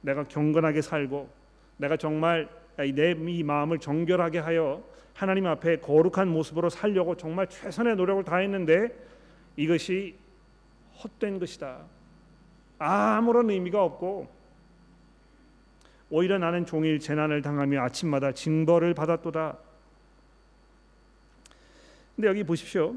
내가 0.00 0.24
경건하게 0.24 0.82
살고 0.82 1.28
내가 1.76 1.96
정말 1.96 2.48
내이 2.76 3.42
마음을 3.42 3.78
정결하게 3.78 4.38
하여 4.38 4.82
하나님 5.14 5.46
앞에 5.46 5.80
거룩한 5.80 6.28
모습으로 6.28 6.68
살려고 6.68 7.16
정말 7.16 7.48
최선의 7.48 7.96
노력을 7.96 8.22
다했는데 8.24 8.88
이것이 9.56 10.14
헛된 11.02 11.38
것이다. 11.38 11.80
아무런 12.78 13.50
의미가 13.50 13.82
없고 13.82 14.28
오히려 16.10 16.38
나는 16.38 16.66
종일 16.66 17.00
재난을 17.00 17.42
당하며 17.42 17.80
아침마다 17.82 18.32
징벌을 18.32 18.94
받았도다. 18.94 19.56
근데 22.14 22.28
여기 22.28 22.44
보십시오. 22.44 22.94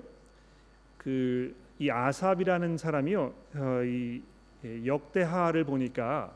그 0.98 1.56
이 1.80 1.90
아삽이라는 1.90 2.78
사람이요. 2.78 3.34
어, 3.56 3.84
이 3.84 4.22
역대하를 4.86 5.64
보니까 5.64 6.34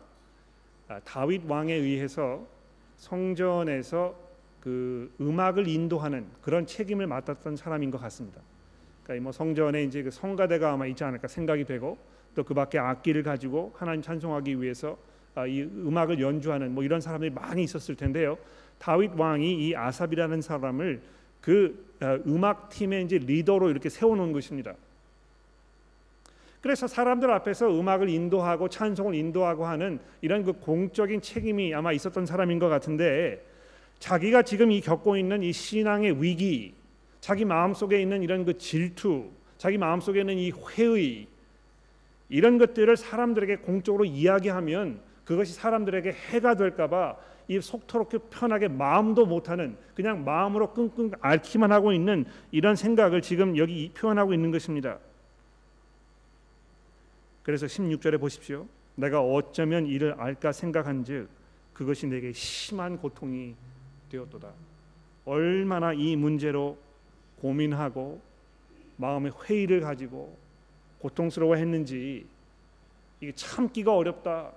아, 0.87 0.99
다윗 1.03 1.43
왕에 1.45 1.73
의해서 1.73 2.45
성전에서 2.95 4.15
그 4.61 5.13
음악을 5.19 5.67
인도하는 5.67 6.25
그런 6.41 6.65
책임을 6.65 7.07
맡았던 7.07 7.57
사람인 7.57 7.91
것 7.91 7.99
같습니다. 8.01 8.39
그러니까 9.03 9.23
뭐 9.23 9.31
성전에 9.33 9.83
이제 9.83 10.01
그 10.01 10.11
성가대가 10.11 10.71
아마 10.71 10.85
있지 10.85 11.03
않을까 11.03 11.27
생각이 11.27 11.65
되고 11.65 11.97
또 12.33 12.43
그밖에 12.43 12.79
악기를 12.79 13.23
가지고 13.23 13.73
하나님 13.75 14.01
찬송하기 14.01 14.61
위해서 14.61 14.97
아, 15.35 15.45
이 15.45 15.63
음악을 15.63 16.21
연주하는 16.21 16.73
뭐 16.73 16.83
이런 16.85 17.01
사람들이 17.01 17.31
많이 17.31 17.63
있었을 17.63 17.95
텐데요. 17.95 18.37
다윗 18.77 19.11
왕이 19.17 19.67
이 19.67 19.75
아삽이라는 19.75 20.41
사람을 20.41 21.01
그 21.41 21.93
아, 21.99 22.17
음악 22.25 22.69
팀의 22.69 23.03
이제 23.03 23.17
리더로 23.17 23.69
이렇게 23.69 23.89
세워놓은 23.89 24.31
것입니다. 24.31 24.73
그래서 26.63 26.87
사람들 26.87 27.29
앞에서 27.29 27.77
음악을 27.77 28.07
인도하고 28.07 28.69
찬송을 28.69 29.15
인도하고 29.15 29.65
하는 29.65 29.99
이런 30.21 30.45
그 30.45 30.53
공적인 30.53 31.19
책임이 31.19 31.75
아마 31.75 31.91
있었던 31.91 32.25
사람인 32.25 32.57
것 32.57 32.69
같은데 32.69 33.45
자기가 33.99 34.43
지금 34.43 34.71
이 34.71 34.79
겪고 34.79 35.17
있는 35.17 35.43
이 35.43 35.51
신앙의 35.51 36.23
위기, 36.23 36.73
자기 37.19 37.43
마음 37.43 37.73
속에 37.73 38.01
있는 38.01 38.23
이런 38.23 38.45
그 38.45 38.57
질투, 38.57 39.29
자기 39.57 39.77
마음 39.77 39.99
속에 39.99 40.21
있는 40.21 40.37
이 40.37 40.51
회의 40.51 41.27
이런 42.29 42.57
것들을 42.57 42.95
사람들에게 42.95 43.57
공적으로 43.57 44.05
이야기하면 44.05 45.01
그것이 45.25 45.51
사람들에게 45.55 46.13
해가 46.29 46.55
될까봐 46.55 47.17
이 47.49 47.59
속토록 47.59 48.29
편하게 48.29 48.69
마음도 48.69 49.25
못하는 49.25 49.75
그냥 49.95 50.23
마음으로 50.23 50.71
끙끙 50.71 51.11
앓기만 51.19 51.73
하고 51.73 51.91
있는 51.91 52.23
이런 52.51 52.77
생각을 52.77 53.21
지금 53.21 53.57
여기 53.57 53.91
표현하고 53.93 54.33
있는 54.33 54.49
것입니다. 54.51 54.99
그래서 57.43 57.65
16절에 57.65 58.19
보십시오. 58.19 58.67
내가 58.95 59.21
어쩌면 59.21 59.85
이를 59.85 60.13
알까 60.13 60.51
생각한즉 60.51 61.27
그것이 61.73 62.07
내게 62.07 62.31
심한 62.31 62.97
고통이 62.97 63.55
되었도다. 64.09 64.51
얼마나 65.25 65.93
이 65.93 66.15
문제로 66.15 66.77
고민하고 67.41 68.21
마음의 68.97 69.33
회의를 69.43 69.81
가지고 69.81 70.37
고통스러워했는지 70.99 72.25
이게 73.19 73.31
참기가 73.33 73.95
어렵다. 73.95 74.51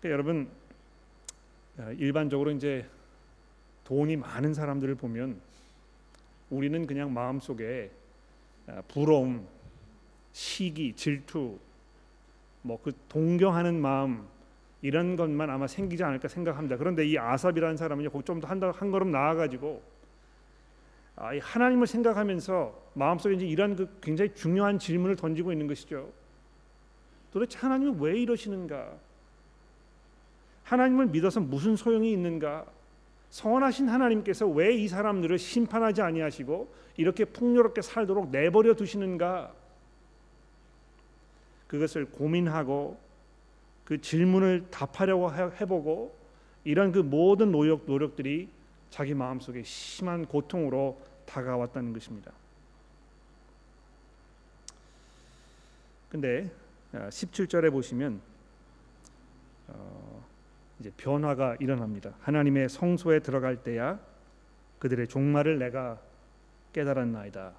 그러니까 0.00 0.10
여러분 0.10 0.48
아, 1.78 1.90
일반적으로 1.92 2.50
이제 2.50 2.86
돈이 3.84 4.16
많은 4.16 4.54
사람들을 4.54 4.94
보면 4.94 5.40
우리는 6.48 6.86
그냥 6.86 7.12
마음 7.12 7.40
속에 7.40 7.90
아, 8.66 8.82
부러움, 8.88 9.46
시기, 10.32 10.92
질투, 10.94 11.58
뭐 12.62 12.78
그 12.82 12.92
동경하는 13.08 13.80
마음 13.80 14.26
이런 14.82 15.16
것만 15.16 15.50
아마 15.50 15.66
생기지 15.66 16.02
않을까 16.04 16.28
생각합니다. 16.28 16.76
그런데 16.76 17.06
이 17.06 17.18
아삽이라는 17.18 17.76
사람은요, 17.76 18.10
좀더한 18.24 18.62
한 18.62 18.90
걸음 18.90 19.10
나아가지고 19.10 19.82
아, 21.16 21.30
하나님을 21.38 21.86
생각하면서 21.86 22.90
마음속에 22.94 23.34
이제 23.34 23.46
이런 23.46 23.76
그 23.76 23.98
굉장히 24.00 24.34
중요한 24.34 24.78
질문을 24.78 25.16
던지고 25.16 25.52
있는 25.52 25.66
것이죠. 25.66 26.10
도대체 27.30 27.58
하나님은 27.58 28.00
왜 28.00 28.18
이러시는가? 28.18 28.92
하나님을 30.64 31.06
믿어서 31.06 31.40
무슨 31.40 31.76
소용이 31.76 32.10
있는가? 32.12 32.64
선하신 33.30 33.88
하나님께서 33.88 34.46
왜 34.46 34.74
이 34.74 34.88
사람들을 34.88 35.38
심판하지 35.38 36.02
아니하시고 36.02 36.72
이렇게 36.96 37.24
풍요롭게 37.24 37.82
살도록 37.82 38.30
내버려 38.30 38.74
두시는가? 38.74 39.52
그것을 41.70 42.06
고민하고 42.06 42.98
그 43.84 44.00
질문을 44.00 44.66
답하려고 44.72 45.32
해보고 45.32 46.12
이런 46.64 46.90
그 46.90 46.98
모든 46.98 47.52
노력 47.52 47.84
노력들이 47.86 48.48
자기 48.90 49.14
마음 49.14 49.38
속에 49.38 49.62
심한 49.62 50.26
고통으로 50.26 51.00
다가왔다는 51.26 51.92
것입니다. 51.92 52.32
근데 56.08 56.50
17절에 56.92 57.68
아, 57.68 57.70
보시면 57.70 58.20
어, 59.68 60.24
이제 60.80 60.90
변화가 60.96 61.58
일어납니다. 61.60 62.14
하나님의 62.22 62.68
성소에 62.68 63.20
들어갈 63.20 63.62
때야 63.62 64.00
그들의 64.80 65.06
종말을 65.06 65.60
내가 65.60 66.00
깨달았나이다. 66.72 67.52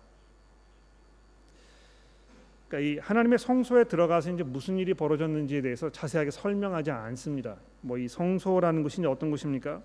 그러니까 2.71 2.79
이 2.79 2.97
하나님의 2.99 3.37
성소에 3.37 3.83
들어가서 3.83 4.31
이제 4.31 4.43
무슨 4.43 4.77
일이 4.77 4.93
벌어졌는지에 4.93 5.61
대해서 5.61 5.89
자세하게 5.89 6.31
설명하지 6.31 6.89
않습니다. 6.91 7.57
뭐 7.81 7.97
이 7.97 8.07
성소라는 8.07 8.81
것이 8.81 9.05
어떤 9.05 9.29
것입니까? 9.29 9.81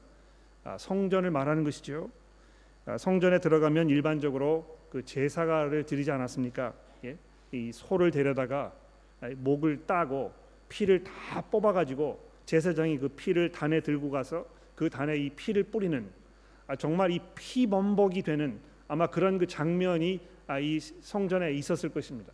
아, 0.63 0.79
성전을 0.79 1.33
말하는 1.33 1.65
것이죠. 1.65 2.09
아, 2.85 2.97
성전에 2.97 3.41
들어가면 3.41 3.89
일반적으로 3.89 4.79
그 4.89 5.05
제사가를 5.05 5.85
드리지 5.85 6.13
않았습니까? 6.13 6.73
예? 7.05 7.17
이 7.51 7.73
소를 7.73 8.13
데려다가 8.13 8.73
목을 9.39 9.87
따고 9.87 10.33
피를 10.69 11.03
다 11.03 11.41
뽑아가지고 11.41 12.21
제사장이 12.45 12.99
그 12.99 13.09
피를 13.09 13.51
단에 13.51 13.81
들고 13.81 14.11
가서 14.11 14.47
그 14.77 14.89
단에 14.89 15.17
이 15.17 15.31
피를 15.31 15.65
뿌리는 15.65 16.09
아, 16.69 16.77
정말 16.77 17.11
이 17.11 17.19
피범벅이 17.35 18.23
되는 18.23 18.61
아마 18.87 19.09
그런 19.09 19.39
그 19.39 19.47
장면이 19.49 20.21
아, 20.47 20.61
이 20.61 20.79
성전에 20.79 21.53
있었을 21.53 21.89
것입니다. 21.89 22.33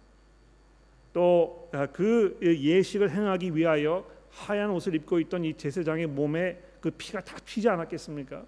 또그 1.12 2.38
아, 2.42 2.46
예식을 2.46 3.11
행하기 3.11 3.55
위하여 3.57 4.05
하얀 4.31 4.70
옷을 4.70 4.94
입고 4.94 5.20
있던 5.20 5.44
이 5.44 5.55
제사장의 5.55 6.07
몸에 6.07 6.59
그 6.81 6.90
피가 6.90 7.20
다 7.20 7.37
튀지 7.44 7.68
않았겠습니까? 7.68 8.44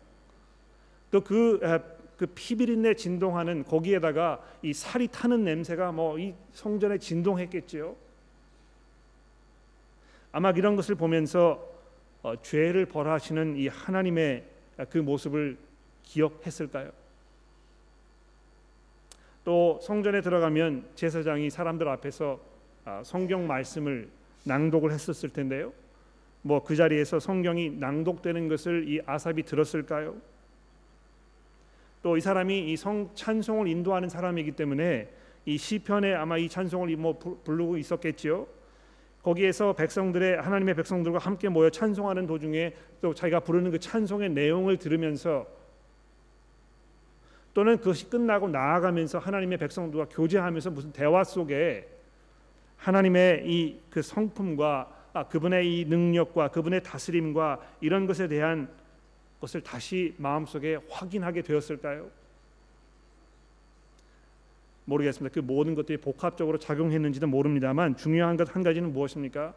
또그 1.10 1.60
아, 1.62 1.80
그 2.16 2.26
피비린내 2.26 2.94
진동하는 2.94 3.64
거기에다가 3.64 4.40
이 4.62 4.72
살이 4.72 5.08
타는 5.08 5.44
냄새가 5.44 5.92
뭐 5.92 6.18
이 6.18 6.34
성전에 6.52 6.98
진동했겠지요. 6.98 7.96
아마 10.32 10.50
이런 10.50 10.76
것을 10.76 10.94
보면서 10.94 11.72
어, 12.22 12.40
죄를 12.40 12.86
벌하시는 12.86 13.56
이 13.56 13.68
하나님의 13.68 14.44
그 14.90 14.98
모습을 14.98 15.56
기억했을까요? 16.02 16.90
또 19.44 19.78
성전에 19.82 20.22
들어가면 20.22 20.88
제사장이 20.94 21.50
사람들 21.50 21.86
앞에서 21.88 22.34
아, 22.34 22.53
성경 23.04 23.46
말씀을 23.46 24.08
낭독을 24.44 24.92
했었을 24.92 25.30
텐데요. 25.30 25.72
뭐 26.42 26.60
그 26.62 26.76
자리에서 26.76 27.18
성경이 27.20 27.70
낭독되는 27.70 28.48
것을 28.48 28.88
이 28.88 29.00
아삽이 29.06 29.44
들었을까요? 29.44 30.14
또 32.02 32.16
이 32.18 32.20
사람이 32.20 32.70
이 32.70 32.76
성 32.76 33.08
찬송을 33.14 33.66
인도하는 33.66 34.10
사람이기 34.10 34.52
때문에 34.52 35.08
이 35.46 35.56
시편에 35.56 36.14
아마 36.14 36.36
이 36.36 36.48
찬송을 36.48 36.94
뭐 36.96 37.18
부르고 37.18 37.78
있었겠지요. 37.78 38.46
거기에서 39.22 39.72
백성들의 39.72 40.42
하나님의 40.42 40.74
백성들과 40.74 41.18
함께 41.18 41.48
모여 41.48 41.70
찬송하는 41.70 42.26
도중에 42.26 42.74
또 43.00 43.14
자기가 43.14 43.40
부르는 43.40 43.70
그 43.70 43.78
찬송의 43.78 44.30
내용을 44.30 44.76
들으면서 44.76 45.46
또는 47.54 47.78
그것이 47.78 48.10
끝나고 48.10 48.48
나아가면서 48.48 49.18
하나님의 49.18 49.56
백성들과 49.56 50.08
교제하면서 50.10 50.70
무슨 50.72 50.92
대화 50.92 51.24
속에 51.24 51.88
하나님의 52.84 53.42
이 53.46 53.84
그 53.90 54.02
성품과 54.02 54.92
아, 55.12 55.28
그분의 55.28 55.80
이 55.80 55.84
능력과 55.84 56.48
그분의 56.48 56.82
다스림과 56.82 57.60
이런 57.80 58.06
것에 58.06 58.26
대한 58.26 58.68
것을 59.40 59.60
다시 59.62 60.12
마음속에 60.18 60.78
확인하게 60.90 61.42
되었을까요? 61.42 62.10
모르겠습니다. 64.86 65.32
그 65.32 65.38
모든 65.38 65.76
것들이 65.76 65.98
복합적으로 65.98 66.58
작용했는지도 66.58 67.28
모릅니다만 67.28 67.96
중요한 67.96 68.36
것 68.36 68.54
한 68.54 68.64
가지는 68.64 68.92
무엇입니까? 68.92 69.54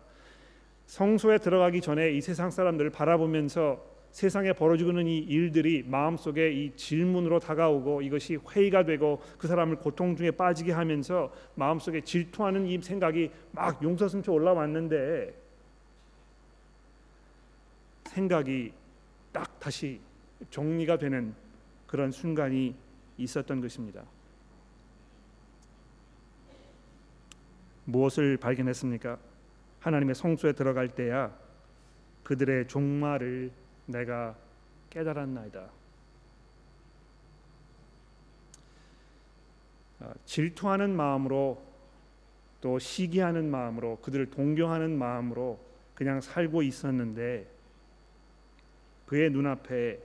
성소에 0.85 1.39
들어가기 1.39 1.81
전에 1.81 2.11
이 2.11 2.21
세상 2.21 2.51
사람들을 2.51 2.91
바라보면서 2.91 3.83
세상에 4.17 4.51
벌어지고 4.51 4.89
있는 4.89 5.05
이 5.05 5.19
일들이 5.19 5.83
마음속에 5.83 6.51
이 6.51 6.75
질문으로 6.75 7.39
다가오고 7.39 8.01
이것이 8.01 8.39
회의가 8.49 8.83
되고 8.83 9.21
그 9.37 9.47
사람을 9.47 9.75
고통 9.75 10.15
중에 10.15 10.31
빠지게 10.31 10.71
하면서 10.71 11.31
마음속에 11.53 12.01
질투하는 12.01 12.65
이 12.65 12.81
생각이 12.81 13.29
막 13.51 13.83
용서슴쳐 13.83 14.31
올라왔는데 14.31 15.35
생각이 18.05 18.73
딱 19.31 19.59
다시 19.59 20.01
정리가 20.49 20.97
되는 20.97 21.35
그런 21.85 22.09
순간이 22.09 22.73
있었던 23.19 23.61
것입니다. 23.61 24.03
무엇을 27.85 28.37
발견했습니까? 28.37 29.19
하나님의 29.79 30.15
성소에 30.15 30.53
들어갈 30.53 30.87
때야 30.87 31.37
그들의 32.23 32.67
종말을 32.67 33.66
내가 33.87 34.35
깨달았나이다. 34.89 35.69
아, 39.99 40.13
질투하는 40.25 40.95
마음으로 40.95 41.61
또 42.61 42.79
시기하는 42.79 43.49
마음으로 43.49 43.97
그들을 44.01 44.29
동경하는 44.29 44.97
마음으로 44.97 45.59
그냥 45.95 46.21
살고 46.21 46.61
있었는데 46.61 47.47
그의 49.07 49.31
눈앞에 49.31 49.99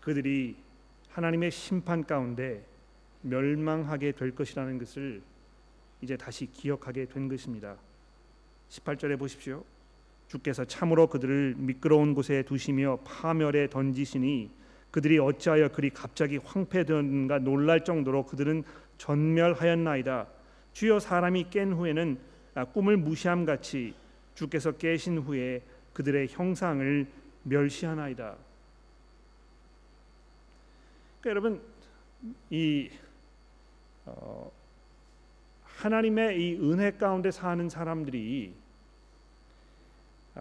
그들이 0.00 0.56
하나님의 1.10 1.50
심판 1.50 2.04
가운데 2.04 2.64
멸망하게 3.22 4.12
될 4.12 4.34
것이라는 4.34 4.78
것을 4.78 5.22
이제 6.00 6.16
다시 6.16 6.50
기억하게 6.50 7.06
된 7.06 7.28
것입니다. 7.28 7.76
18절에 8.68 9.18
보십시오. 9.18 9.64
주께서 10.28 10.64
참으로 10.64 11.06
그들을 11.08 11.54
미끄러운 11.58 12.14
곳에 12.14 12.42
두시며 12.42 13.00
파멸에 13.04 13.68
던지시니 13.68 14.50
그들이 14.90 15.18
어찌하여 15.18 15.68
그리 15.68 15.90
갑자기 15.90 16.36
황폐되었는가 16.36 17.38
놀랄 17.40 17.84
정도로 17.84 18.26
그들은 18.26 18.62
전멸하였나이다. 18.98 20.26
주여 20.72 21.00
사람이 21.00 21.50
깬 21.50 21.72
후에는 21.72 22.18
아, 22.54 22.64
꿈을 22.66 22.96
무시함 22.98 23.46
같이 23.46 23.94
주께서 24.34 24.72
깨신 24.72 25.18
후에 25.18 25.62
그들의 25.94 26.28
형상을 26.28 27.06
멸시하나이다. 27.44 28.36
그러니까 31.20 31.30
여러분 31.30 31.62
이 32.50 32.90
어, 34.04 34.50
하나님의 35.64 36.40
이 36.40 36.54
은혜 36.56 36.90
가운데 36.92 37.30
사는 37.30 37.68
사람들이 37.68 38.54
아, 38.54 38.61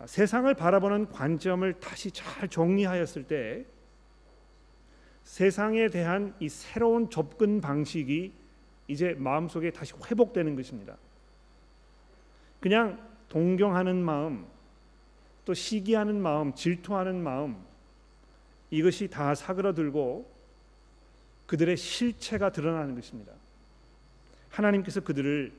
세상을 0.05 0.53
바라보는 0.53 1.09
관점을 1.09 1.73
다시 1.79 2.11
잘 2.11 2.47
정리하였을 2.47 3.23
때 3.23 3.65
세상에 5.23 5.89
대한 5.89 6.33
이 6.39 6.49
새로운 6.49 7.09
접근 7.09 7.61
방식이 7.61 8.33
이제 8.87 9.13
마음속에 9.17 9.71
다시 9.71 9.93
회복되는 10.09 10.55
것입니다. 10.55 10.97
그냥 12.59 12.99
동경하는 13.29 14.03
마음, 14.03 14.45
또 15.45 15.53
시기하는 15.53 16.21
마음, 16.21 16.53
질투하는 16.53 17.21
마음 17.21 17.63
이것이 18.69 19.09
다 19.09 19.35
사그러들고 19.35 20.29
그들의 21.47 21.75
실체가 21.75 22.51
드러나는 22.51 22.95
것입니다. 22.95 23.33
하나님께서 24.49 25.01
그들을 25.01 25.51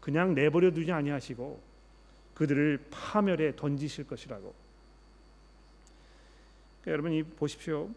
그냥 0.00 0.34
내버려 0.34 0.70
두지 0.70 0.92
아니하시고 0.92 1.69
그들을 2.40 2.82
파멸에 2.90 3.54
던지실 3.54 4.06
것이라고. 4.06 4.54
그러니까 6.80 6.90
여러분 6.90 7.12
이 7.12 7.22
보십시오. 7.22 7.90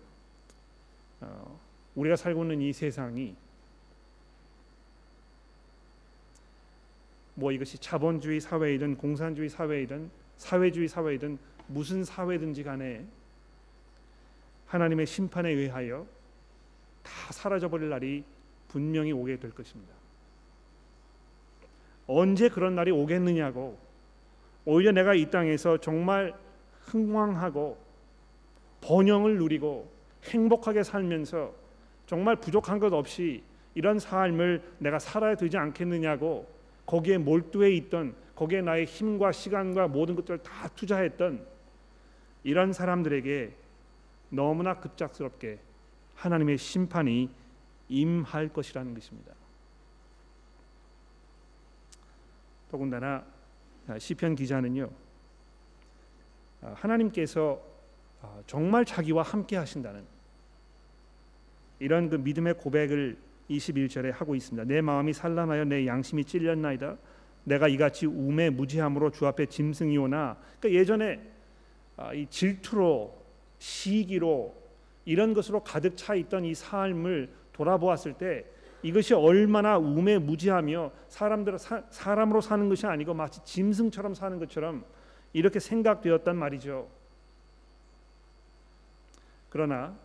어, 1.22 1.60
우리가 1.96 2.18
살고 2.18 2.44
있는 2.44 2.60
이 2.60 2.74
세상이 2.74 3.38
뭐 7.36 7.54
이것이 7.54 7.78
자본주의 7.78 8.42
사회이든 8.42 8.98
공산주의 8.98 9.48
사회이든 9.48 10.12
사회주의 10.36 10.90
사회이든 10.90 11.40
무슨 11.68 12.04
사회든지 12.04 12.64
간에 12.64 13.06
하나님의 14.66 15.06
심판에 15.06 15.52
의하여 15.52 16.06
다 17.02 17.32
사라져 17.32 17.70
버릴 17.70 17.88
날이 17.88 18.26
분명히 18.68 19.14
오게 19.14 19.40
될 19.40 19.52
것입니다. 19.52 19.94
언제 22.08 22.50
그런 22.50 22.76
날이 22.76 22.92
오겠느냐고 22.92 23.83
오히려 24.66 24.92
내가 24.92 25.14
이 25.14 25.30
땅에서 25.30 25.78
정말 25.78 26.34
흥왕하고 26.82 27.78
번영을 28.82 29.38
누리고 29.38 29.92
행복하게 30.24 30.84
살면서 30.84 31.54
정말 32.06 32.36
부족한 32.36 32.80
것 32.80 32.94
없이 32.94 33.44
이런 33.76 34.00
삶을 34.00 34.62
내가 34.80 35.00
살아야 35.00 35.36
되지 35.36 35.58
않겠느냐고 35.58 36.48
거기에 36.86 37.18
몰두해 37.18 37.72
있던 37.72 38.16
거기에 38.36 38.62
나의 38.62 38.86
힘과 38.86 39.32
시간과 39.32 39.88
모든 39.88 40.16
것들을 40.16 40.40
다 40.44 40.68
투자했던 40.70 41.46
이런 42.44 42.74
사람들에게 42.74 43.54
너무나 44.30 44.80
급작스럽게 44.80 45.60
하나님의 46.16 46.58
심판이 46.58 47.30
임할 47.90 48.50
것이라는 48.50 48.94
것입니다. 48.94 49.34
더군다나 52.70 53.24
시편 53.98 54.36
기자는요 54.36 54.90
하나님께서 56.62 57.62
정말 58.48 58.86
자기와 58.86 59.24
함께 59.24 59.58
하신다는 59.58 60.04
이런 61.80 62.10
그 62.10 62.16
믿음의 62.16 62.54
고백을 62.56 63.18
21절에 63.50 64.12
하고 64.12 64.36
있습니다. 64.36 64.64
내 64.66 64.80
마음이 64.80 65.12
산란하여 65.12 65.66
내 65.66 65.86
양심이 65.86 66.24
찔렸나이다. 66.24 66.98
내가 67.44 67.68
이같이 67.68 68.06
우매 68.06 68.50
무지함으로 68.50 69.12
주 69.12 69.28
앞에 69.28 69.48
짐승이오나. 69.48 70.38
그러니까 70.60 70.80
예전에 70.80 71.20
이 72.16 72.26
질투로 72.30 73.22
시기로 73.58 74.56
이런 75.04 75.34
것으로 75.34 75.62
가득 75.62 75.98
차 75.98 76.16
있던 76.16 76.46
이 76.46 76.56
삶을 76.56 77.30
돌아보았을 77.52 78.14
때 78.14 78.46
이것이 78.84 79.14
얼마나 79.14 79.78
우매무지하며 79.78 80.92
사람들 81.08 81.58
사람으로 81.90 82.42
사는 82.42 82.68
것이 82.70 82.86
아니고 82.86 83.14
마치 83.14 83.44
짐승처럼 83.46 84.14
사는 84.14 84.38
것처럼 84.40 84.84
이렇게 85.32 85.60
생각되었단 85.60 86.36
말이죠. 86.36 86.88
그러나 89.50 89.96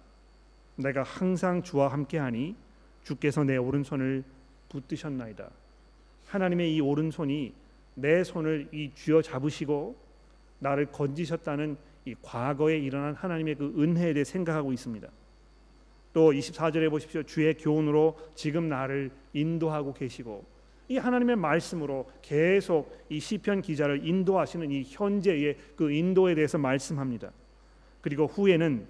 내가 0.77 1.03
항상 1.03 1.63
주와 1.63 1.89
함께하니 1.89 2.55
주께서 3.03 3.43
내 3.43 3.57
오른손을 3.57 4.23
붙드셨나이다. 4.69 5.51
하나님의 6.29 6.75
이 6.75 6.81
오른손이 6.81 7.53
내 7.95 8.23
손을 8.23 8.69
이 8.73 8.93
쥐어 8.95 9.23
잡으시고 9.23 9.97
나를 10.61 10.87
건지셨다는 10.87 11.77
이 12.05 12.15
과거에 12.23 12.79
일어난 12.79 13.15
하나님의 13.15 13.57
그 13.57 13.75
은혜에 13.77 14.13
대해 14.13 14.25
생각하고 14.25 14.73
있습니다. 14.73 15.09
또 16.19 16.33
24절에 16.33 16.91
보십시오. 16.91 17.23
주의 17.23 17.55
교훈으로 17.55 18.19
지금 18.35 18.69
나를 18.69 19.13
인도하고 19.35 19.95
계시고 19.95 20.45
이 20.89 20.97
하나님의 20.97 21.37
말씀으로 21.37 22.11
계속 22.23 22.93
이 23.09 23.21
시편 23.21 23.63
기자를 23.63 24.05
인도하시는 24.05 24.69
이 24.73 24.83
현재의 24.85 25.57
그 25.77 25.93
인도에 25.93 26.35
대해서 26.35 26.59
말씀합니다. 26.59 27.31
그리고 28.01 28.27
후에는 28.27 28.85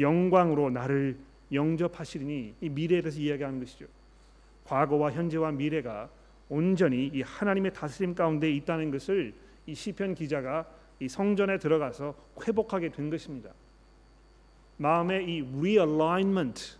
영광으로 0.00 0.70
나를 0.70 1.16
영접하시리니 1.52 2.54
이 2.60 2.68
미래에 2.68 3.02
대해서 3.02 3.20
이야기하는 3.20 3.60
것이죠. 3.60 3.86
과거와 4.64 5.12
현재와 5.12 5.52
미래가 5.52 6.10
온전히 6.48 7.08
이 7.14 7.22
하나님의 7.22 7.72
다스림 7.72 8.16
가운데 8.16 8.50
있다는 8.50 8.90
것을 8.90 9.32
이 9.66 9.76
시편 9.76 10.16
기자가 10.16 10.68
이 10.98 11.08
성전에 11.08 11.58
들어가서 11.58 12.16
회복하게 12.44 12.88
된 12.88 13.10
것입니다. 13.10 13.50
마음의 14.78 15.24
이 15.28 15.42
realignment 15.58 16.76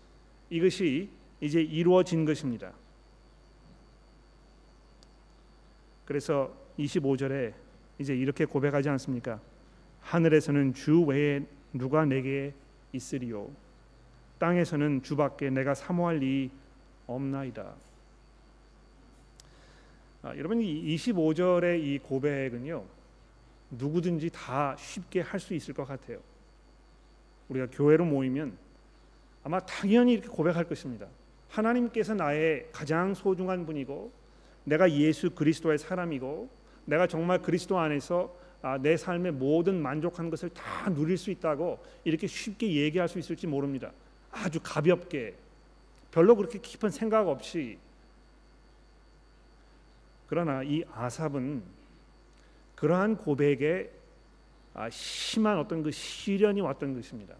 이것이 0.49 1.09
이제 1.41 1.61
이루어진 1.61 2.25
것입니다. 2.25 2.73
그래서 6.05 6.51
25절에 6.79 7.53
이제 7.99 8.15
이렇게 8.15 8.45
고백하지 8.45 8.89
않습니까? 8.89 9.39
하늘에서는 10.01 10.73
주 10.73 11.03
외에 11.03 11.41
누가 11.73 12.05
내게 12.05 12.53
있으리요 12.93 13.49
땅에서는 14.39 15.03
주밖에 15.03 15.49
내가 15.49 15.75
사모할 15.75 16.23
이 16.23 16.49
없나이다. 17.05 17.75
아, 20.21 20.35
여러분 20.37 20.61
이 20.61 20.95
25절의 20.95 21.83
이 21.83 21.99
고백은요 21.99 22.85
누구든지 23.71 24.29
다 24.31 24.75
쉽게 24.77 25.21
할 25.21 25.39
수 25.39 25.53
있을 25.53 25.73
것 25.73 25.85
같아요. 25.85 26.19
우리가 27.49 27.67
교회로 27.71 28.05
모이면 28.05 28.57
아마 29.43 29.59
당연히 29.59 30.13
이렇게 30.13 30.27
고백할 30.27 30.65
것입니다. 30.65 31.07
하나님께서 31.49 32.13
나의 32.13 32.67
가장 32.71 33.13
소중한 33.13 33.65
분이고 33.65 34.11
내가 34.63 34.91
예수 34.91 35.31
그리스도의 35.31 35.77
사람이고 35.77 36.49
내가 36.85 37.07
정말 37.07 37.41
그리스도 37.41 37.79
안에서 37.79 38.33
아, 38.61 38.77
내 38.77 38.97
삶의 38.97 39.31
모든 39.33 39.81
만족한 39.81 40.29
것을 40.29 40.49
다 40.49 40.89
누릴 40.93 41.17
수 41.17 41.31
있다고 41.31 41.79
이렇게 42.03 42.27
쉽게 42.27 42.71
얘기할 42.71 43.07
수 43.07 43.17
있을지 43.17 43.47
모릅니다. 43.47 43.91
아주 44.31 44.59
가볍게 44.61 45.33
별로 46.11 46.35
그렇게 46.35 46.59
깊은 46.59 46.89
생각 46.89 47.27
없이 47.27 47.77
그러나 50.27 50.61
이 50.63 50.83
아삽은 50.93 51.63
그러한 52.75 53.17
고백에 53.17 53.89
아, 53.89 53.98
심한 54.89 55.57
어떤 55.57 55.83
그 55.83 55.91
시련이 55.91 56.61
왔던 56.61 56.93
것입니다. 56.93 57.35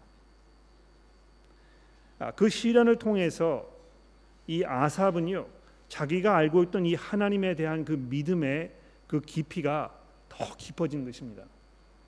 아, 2.18 2.30
그 2.32 2.48
시련을 2.48 2.96
통해서 2.96 3.68
이 4.46 4.64
아삽은요 4.64 5.46
자기가 5.88 6.36
알고 6.36 6.64
있던 6.64 6.86
이 6.86 6.94
하나님에 6.94 7.54
대한 7.54 7.84
그 7.84 7.92
믿음의 7.92 8.72
그 9.06 9.20
깊이가 9.20 9.92
더 10.28 10.56
깊어진 10.56 11.04
것입니다. 11.04 11.44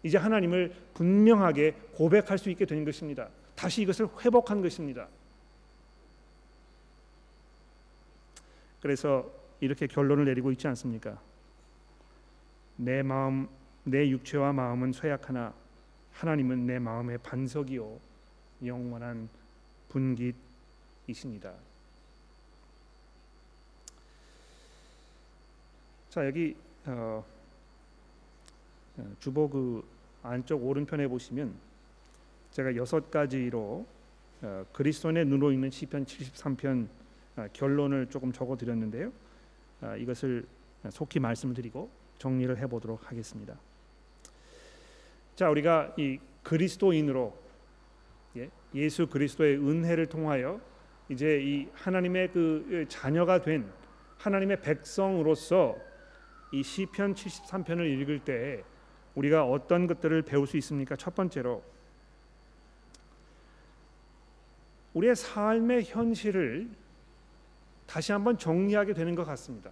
이제 0.02 0.18
하나님을 0.18 0.74
분명하게 0.94 1.72
고백할 1.92 2.38
수 2.38 2.50
있게 2.50 2.64
된 2.64 2.84
것입니다. 2.84 3.28
다시 3.54 3.82
이것을 3.82 4.08
회복한 4.24 4.62
것입니다. 4.62 5.08
그래서 8.80 9.30
이렇게 9.60 9.86
결론을 9.86 10.24
내리고 10.24 10.50
있지 10.50 10.66
않습니까? 10.68 11.20
내 12.76 13.02
마음, 13.02 13.48
내 13.84 14.08
육체와 14.08 14.52
마음은 14.52 14.92
쇠약하나 14.92 15.52
하나님은 16.12 16.66
내 16.66 16.78
마음의 16.78 17.18
반석이요 17.18 17.98
영원한 18.64 19.28
분깃이십니다. 19.88 21.52
자 26.10 26.26
여기 26.26 26.54
어, 26.84 27.24
주보 29.18 29.48
그 29.48 29.84
안쪽 30.22 30.64
오른편에 30.64 31.08
보시면 31.08 31.54
제가 32.52 32.76
여섯 32.76 33.10
가지로 33.10 33.86
어, 34.42 34.66
그리스도의 34.72 35.24
눈으로 35.24 35.52
읽는 35.52 35.70
시편 35.70 36.04
73편 36.04 36.86
어, 37.36 37.46
결론을 37.52 38.08
조금 38.10 38.32
적어 38.32 38.56
드렸는데요. 38.56 39.10
어, 39.80 39.96
이것을 39.96 40.46
속히 40.90 41.18
말씀을 41.18 41.54
드리고 41.54 41.90
정리를 42.18 42.56
해 42.58 42.66
보도록 42.66 43.10
하겠습니다. 43.10 43.56
자, 45.34 45.48
우리가 45.48 45.94
이 45.96 46.18
그리스도인으로 46.42 47.36
예, 48.36 48.50
예수 48.74 49.06
그리스도의 49.06 49.56
은혜를 49.56 50.06
통하여 50.06 50.60
이제 51.08 51.40
이 51.42 51.68
하나님의 51.74 52.32
그 52.32 52.84
자녀가 52.88 53.40
된 53.40 53.70
하나님의 54.18 54.60
백성으로서 54.60 55.76
이 56.52 56.62
시편 56.62 57.14
73편을 57.14 58.00
읽을 58.00 58.20
때 58.20 58.62
우리가 59.14 59.44
어떤 59.44 59.86
것들을 59.86 60.22
배울 60.22 60.46
수 60.46 60.56
있습니까? 60.58 60.96
첫 60.96 61.14
번째로 61.14 61.62
우리의 64.94 65.16
삶의 65.16 65.84
현실을 65.84 66.68
다시 67.86 68.12
한번 68.12 68.36
정리하게 68.36 68.92
되는 68.92 69.14
것 69.14 69.24
같습니다. 69.24 69.70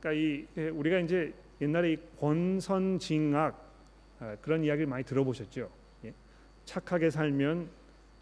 그러니까 0.00 0.20
이 0.20 0.46
예, 0.56 0.68
우리가 0.68 0.98
이제 0.98 1.34
옛날에 1.60 1.92
이 1.92 1.98
권선징악 2.18 3.54
아, 3.54 3.69
그런 4.42 4.64
이야기를 4.64 4.86
많이 4.86 5.04
들어보셨죠. 5.04 5.70
예? 6.04 6.14
착하게 6.64 7.10
살면 7.10 7.68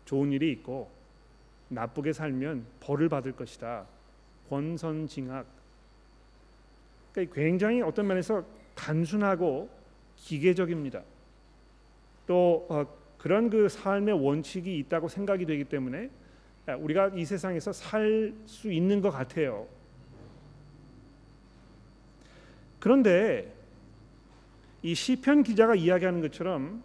좋은 0.04 0.32
일이 0.32 0.50
있고 0.52 0.90
나쁘게 1.68 2.12
살면 2.12 2.64
벌을 2.80 3.08
받을 3.08 3.32
것이다. 3.32 3.87
권선징악. 4.48 5.46
그러니까 7.12 7.34
굉장히 7.34 7.82
어떤 7.82 8.06
면에서 8.06 8.44
단순하고 8.74 9.68
기계적입니다. 10.16 11.02
또 12.26 12.66
어, 12.68 12.87
그런 13.18 13.50
그 13.50 13.68
삶의 13.68 14.24
원칙이 14.24 14.78
있다고 14.78 15.08
생각이 15.08 15.44
되기 15.44 15.64
때문에 15.64 16.11
아, 16.66 16.76
우리가 16.76 17.08
이 17.14 17.24
세상에서 17.24 17.72
살 17.72 18.34
수 18.46 18.72
있는 18.72 19.00
것 19.00 19.11
같아요. 19.11 19.66
그런데 22.78 23.52
이 24.82 24.94
시편 24.94 25.42
기자가 25.42 25.74
이야기하는 25.74 26.20
것처럼 26.20 26.82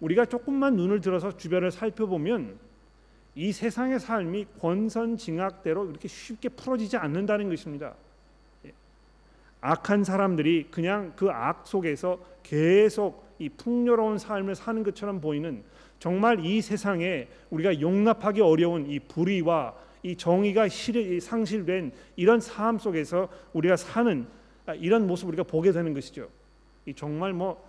우리가 0.00 0.24
조금만 0.26 0.76
눈을 0.76 1.00
들어서 1.00 1.36
주변을 1.36 1.70
살펴보면 1.70 2.58
이 3.34 3.52
세상의 3.52 4.00
삶이 4.00 4.46
권선징악대로 4.60 5.90
이렇게 5.90 6.08
쉽게 6.08 6.50
풀어지지 6.50 6.96
않는다는 6.96 7.48
것입니다. 7.48 7.94
예. 8.66 8.72
악한 9.60 10.04
사람들이 10.04 10.68
그냥 10.70 11.12
그 11.16 11.30
악 11.30 11.66
속에서 11.66 12.18
계속 12.42 13.32
이 13.38 13.48
풍요로운 13.48 14.18
삶을 14.18 14.54
사는 14.54 14.82
것처럼 14.82 15.20
보이는 15.20 15.62
정말 15.98 16.44
이 16.44 16.60
세상에 16.60 17.28
우리가 17.50 17.80
용납하기 17.80 18.40
어려운 18.40 18.86
이 18.90 18.98
불의와 18.98 19.74
이 20.02 20.16
정의가 20.16 20.66
상실된 21.20 21.92
이런 22.16 22.40
삶 22.40 22.78
속에서 22.78 23.28
우리가 23.52 23.76
사는 23.76 24.26
아, 24.66 24.74
이런 24.74 25.06
모습 25.06 25.28
우리가 25.28 25.44
보게 25.44 25.72
되는 25.72 25.94
것이죠. 25.94 26.28
정말 26.96 27.32
뭐 27.32 27.66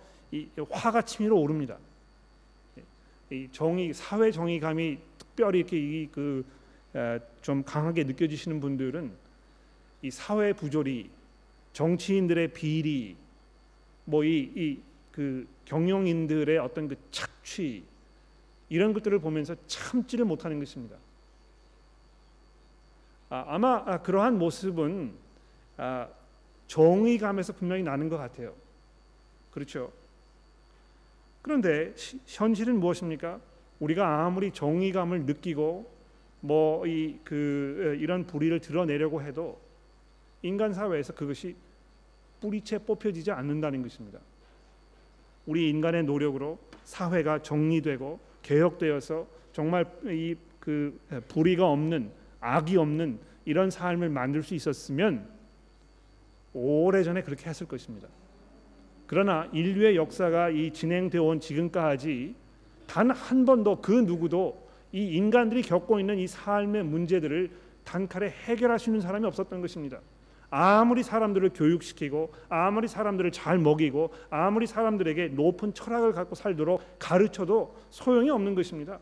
화가 0.70 1.02
치밀어 1.02 1.36
오릅니다. 1.36 1.78
예, 2.78 3.36
이 3.36 3.48
정의 3.52 3.92
사회 3.92 4.30
정의감이 4.30 4.98
특별히 5.18 5.60
이렇게 5.60 6.08
그좀 6.92 7.62
강하게 7.64 8.04
느껴지시는 8.04 8.60
분들은 8.60 9.12
이 10.02 10.10
사회 10.10 10.52
부조리, 10.52 11.10
정치인들의 11.72 12.48
비리, 12.52 13.16
뭐 14.04 14.24
이 14.24 14.94
그 15.14 15.46
경영인들의 15.66 16.58
어떤 16.58 16.88
그 16.88 16.96
착취 17.12 17.84
이런 18.68 18.92
것들을 18.92 19.16
보면서 19.20 19.54
참지를 19.68 20.24
못하는 20.24 20.58
것입니다. 20.58 20.96
아, 23.30 23.56
마 23.58 23.84
아, 23.86 24.02
그러한 24.02 24.36
모습은 24.38 25.14
아, 25.76 26.08
정의감에서 26.66 27.52
분명히 27.52 27.84
나는 27.84 28.08
것 28.08 28.16
같아요. 28.16 28.54
그렇죠. 29.54 29.92
그런데 31.42 31.92
시, 31.96 32.18
현실은 32.26 32.80
무엇입니까? 32.80 33.40
우리가 33.78 34.24
아무리 34.26 34.50
정의감을 34.50 35.24
느끼고 35.26 35.92
뭐 36.40 36.84
이 36.86 37.18
그 37.24 37.96
이런 38.00 38.26
불의를 38.26 38.60
드러내려고 38.60 39.22
해도 39.22 39.58
인간 40.42 40.74
사회에서 40.74 41.14
그것이 41.14 41.54
뿌리채 42.40 42.78
뽑혀지지 42.78 43.30
않는다는 43.30 43.82
것입니다. 43.82 44.18
우리 45.46 45.70
인간의 45.70 46.04
노력으로 46.04 46.58
사회가 46.84 47.40
정리되고 47.42 48.18
개혁되어서 48.42 49.26
정말 49.52 49.86
이 50.04 50.34
그 50.64 50.98
불의가 51.28 51.68
없는 51.68 52.10
악이 52.40 52.78
없는 52.78 53.18
이런 53.44 53.70
삶을 53.70 54.08
만들 54.08 54.42
수 54.42 54.54
있었으면 54.54 55.28
오래전에 56.54 57.22
그렇게 57.22 57.50
했을 57.50 57.68
것입니다. 57.68 58.08
그러나 59.06 59.48
인류의 59.52 59.96
역사가 59.96 60.50
이 60.50 60.70
진행되어 60.72 61.22
온 61.22 61.40
지금까지 61.40 62.34
단 62.86 63.10
한 63.10 63.44
번도 63.44 63.80
그 63.80 63.92
누구도 63.92 64.62
이 64.92 65.16
인간들이 65.16 65.62
겪고 65.62 65.98
있는 66.00 66.18
이 66.18 66.26
삶의 66.26 66.84
문제들을 66.84 67.50
단칼에 67.84 68.30
해결할 68.30 68.78
수 68.78 68.90
있는 68.90 69.00
사람이 69.00 69.26
없었던 69.26 69.60
것입니다. 69.60 70.00
아무리 70.50 71.02
사람들을 71.02 71.50
교육시키고 71.54 72.32
아무리 72.48 72.86
사람들을 72.86 73.32
잘 73.32 73.58
먹이고 73.58 74.12
아무리 74.30 74.66
사람들에게 74.66 75.28
높은 75.28 75.74
철학을 75.74 76.12
갖고 76.12 76.34
살도록 76.34 76.80
가르쳐도 76.98 77.74
소용이 77.90 78.30
없는 78.30 78.54
것입니다. 78.54 79.00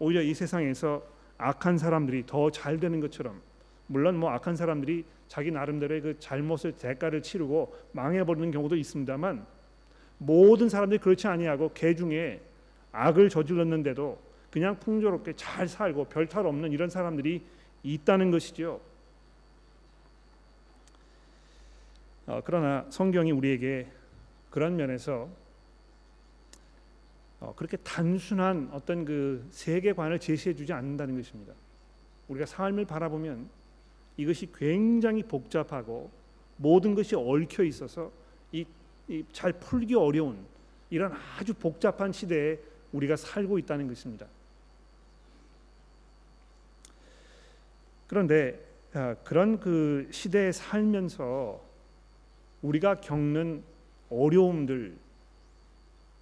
오히려 0.00 0.20
이 0.22 0.34
세상에서 0.34 1.02
악한 1.38 1.78
사람들이 1.78 2.24
더 2.26 2.50
잘 2.50 2.80
되는 2.80 3.00
것처럼 3.00 3.40
물론 3.88 4.16
뭐 4.18 4.30
악한 4.30 4.54
사람들이 4.54 5.04
자기 5.26 5.50
나름대로의 5.50 6.00
그 6.00 6.18
잘못을 6.20 6.72
대가를 6.72 7.22
치르고 7.22 7.74
망해버리는 7.92 8.50
경우도 8.50 8.76
있습니다만 8.76 9.44
모든 10.18 10.68
사람들이 10.68 11.00
그렇지 11.00 11.26
아니하고 11.26 11.72
개 11.74 11.94
중에 11.94 12.40
악을 12.92 13.28
저질렀는데도 13.28 14.18
그냥 14.50 14.78
풍조롭게 14.78 15.34
잘 15.36 15.68
살고 15.68 16.06
별탈 16.06 16.46
없는 16.46 16.72
이런 16.72 16.88
사람들이 16.88 17.44
있다는 17.82 18.30
것이죠. 18.30 18.80
어, 22.26 22.40
그러나 22.44 22.84
성경이 22.90 23.32
우리에게 23.32 23.86
그런 24.50 24.76
면에서 24.76 25.28
어, 27.40 27.54
그렇게 27.56 27.76
단순한 27.78 28.70
어떤 28.72 29.04
그 29.04 29.46
세계관을 29.50 30.18
제시해주지 30.18 30.72
않는다는 30.72 31.16
것입니다. 31.16 31.54
우리가 32.28 32.46
삶을 32.46 32.84
바라보면 32.84 33.48
이것이 34.18 34.50
굉장히 34.52 35.22
복잡하고 35.22 36.10
모든 36.56 36.94
것이 36.94 37.16
얽혀 37.16 37.62
있어서 37.62 38.12
이잘 39.08 39.54
풀기 39.54 39.94
어려운 39.94 40.44
이런 40.90 41.12
아주 41.38 41.54
복잡한 41.54 42.12
시대에 42.12 42.58
우리가 42.92 43.16
살고 43.16 43.58
있다는 43.58 43.88
것입니다. 43.88 44.26
그런데 48.06 48.58
아, 48.92 49.14
그런 49.22 49.60
그 49.60 50.08
시대에 50.10 50.50
살면서 50.50 51.62
우리가 52.62 53.00
겪는 53.00 53.62
어려움들 54.10 54.96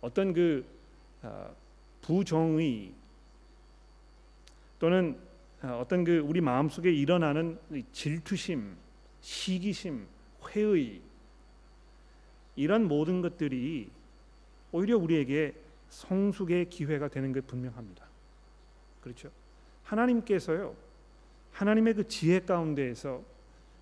어떤 0.00 0.32
그 0.32 0.64
아, 1.22 1.48
부정의 2.02 2.92
또는 4.78 5.16
아, 5.18 5.25
어떤 5.62 6.04
그 6.04 6.18
우리 6.18 6.40
마음 6.40 6.68
속에 6.68 6.92
일어나는 6.92 7.58
질투심, 7.92 8.76
시기심, 9.20 10.06
회의 10.50 11.00
이런 12.54 12.86
모든 12.86 13.20
것들이 13.20 13.90
오히려 14.72 14.96
우리에게 14.96 15.54
성숙의 15.88 16.68
기회가 16.68 17.08
되는 17.08 17.32
게 17.32 17.40
분명합니다. 17.40 18.04
그렇죠? 19.00 19.30
하나님께서요. 19.84 20.74
하나님의 21.52 21.94
그 21.94 22.08
지혜 22.08 22.40
가운데에서 22.40 23.22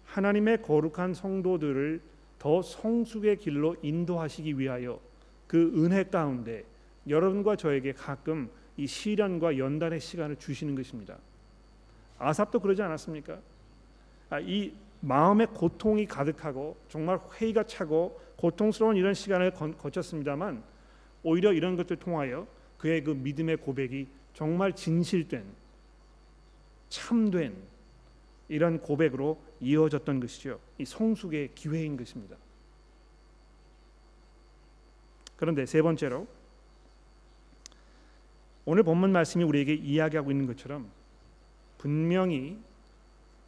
하나님의 0.07 0.63
거룩한 0.63 1.15
성도들을 1.15 2.01
더 2.39 2.63
성숙의 2.63 3.39
길로 3.39 3.75
인도하시기 3.83 4.59
위하여 4.59 5.01
그 5.47 5.73
은혜 5.77 6.05
가운데 6.05 6.65
여러분과 7.09 7.57
저에게 7.57 7.93
가끔 7.93 8.51
이 8.77 8.87
시련과 8.87 9.59
연단의 9.59 10.01
시간을 10.01 10.37
주시는 10.37 10.75
것입니다. 10.75 11.17
아삽도 12.19 12.61
그러지 12.61 12.83
않았습니까? 12.83 13.39
아, 14.31 14.41
이 14.41 14.75
마음의 15.01 15.49
고통이 15.49 16.07
가득하고 16.07 16.77
정말 16.89 17.21
회의가 17.35 17.65
차고 17.65 18.21
고통스러운 18.37 18.97
이런 18.97 19.15
시간을 19.15 19.53
거쳤습니다만 19.53 20.63
오히려 21.23 21.53
이런 21.53 21.77
것들 21.77 21.97
통하여 21.97 22.47
그의 22.79 23.05
그 23.05 23.11
믿음의 23.11 23.59
고백이 23.59 24.09
정말 24.33 24.75
진실된 24.75 25.45
참된 26.89 27.55
이런 28.49 28.81
고백으로 28.81 29.43
이어졌던 29.61 30.21
것이죠. 30.21 30.61
이 30.79 30.85
성숙의 30.85 31.51
기회인 31.55 31.97
것입니다. 31.97 32.37
그런데 35.37 35.67
세 35.67 35.83
번째로 35.83 36.27
오늘 38.65 38.83
본문 38.83 39.13
말씀이 39.13 39.45
우리에게 39.45 39.75
이야기하고 39.75 40.31
있는 40.31 40.47
것처럼 40.47 40.91
분명히 41.85 42.59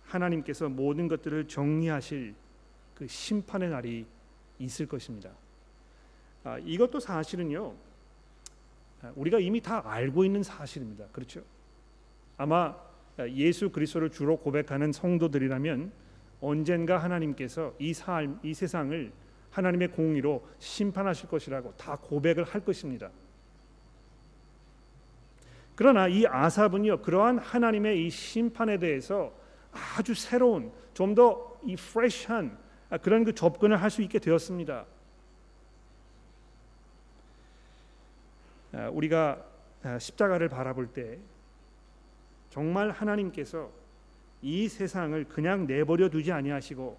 하나님께서 0.05 0.69
모든 0.69 1.09
것들을 1.09 1.49
정리하실 1.49 2.35
그 2.95 3.07
심판의 3.07 3.71
날이 3.71 4.05
있을 4.59 4.87
것입니다. 4.87 5.31
아, 6.45 6.59
이것도 6.59 7.01
사실은요. 7.01 7.75
아, 9.01 9.13
우리가 9.17 9.39
이미 9.39 9.63
다 9.63 9.81
알고 9.91 10.23
있는 10.23 10.43
사실입니다. 10.43 11.07
그렇죠? 11.13 11.41
아마 12.37 12.77
예수 13.31 13.71
그리스도를 13.71 14.11
주로 14.11 14.37
고백하는 14.37 14.93
성도들이라면 14.93 15.91
언젠가 16.43 16.99
하나님께서 16.99 17.75
이 17.79 17.95
삶, 17.95 18.39
이 18.43 18.53
세상을 18.53 19.13
하나님의 19.51 19.89
공의로 19.93 20.47
심판하실 20.59 21.31
것이라고 21.31 21.73
다 21.79 21.97
고백을 21.97 22.45
할 22.45 22.63
것입니다. 22.63 23.11
그러나 25.77 26.09
이 26.09 26.27
아삽은요 26.27 27.03
그러한 27.03 27.39
하나님의 27.39 28.05
이 28.07 28.11
심판에 28.11 28.79
대해서 28.79 29.33
아주 29.73 30.15
새로운 30.15 30.73
좀 30.93 31.15
더 31.15 31.57
이 31.67 31.75
프레시한 31.77 32.57
그런 33.03 33.25
그 33.25 33.35
접근을 33.35 33.83
할 33.83 33.91
수 33.91 34.01
있게 34.03 34.19
되었습니다. 34.19 34.87
아, 38.73 38.89
우리가 38.91 39.45
아, 39.83 39.99
십자가를 39.99 40.49
바라볼 40.49 40.89
때 40.89 41.19
정말 42.51 42.91
하나님께서 42.91 43.71
이 44.43 44.69
세상을 44.69 45.25
그냥 45.25 45.67
내버려 45.67 46.09
두지 46.09 46.33
아니하시고 46.33 46.99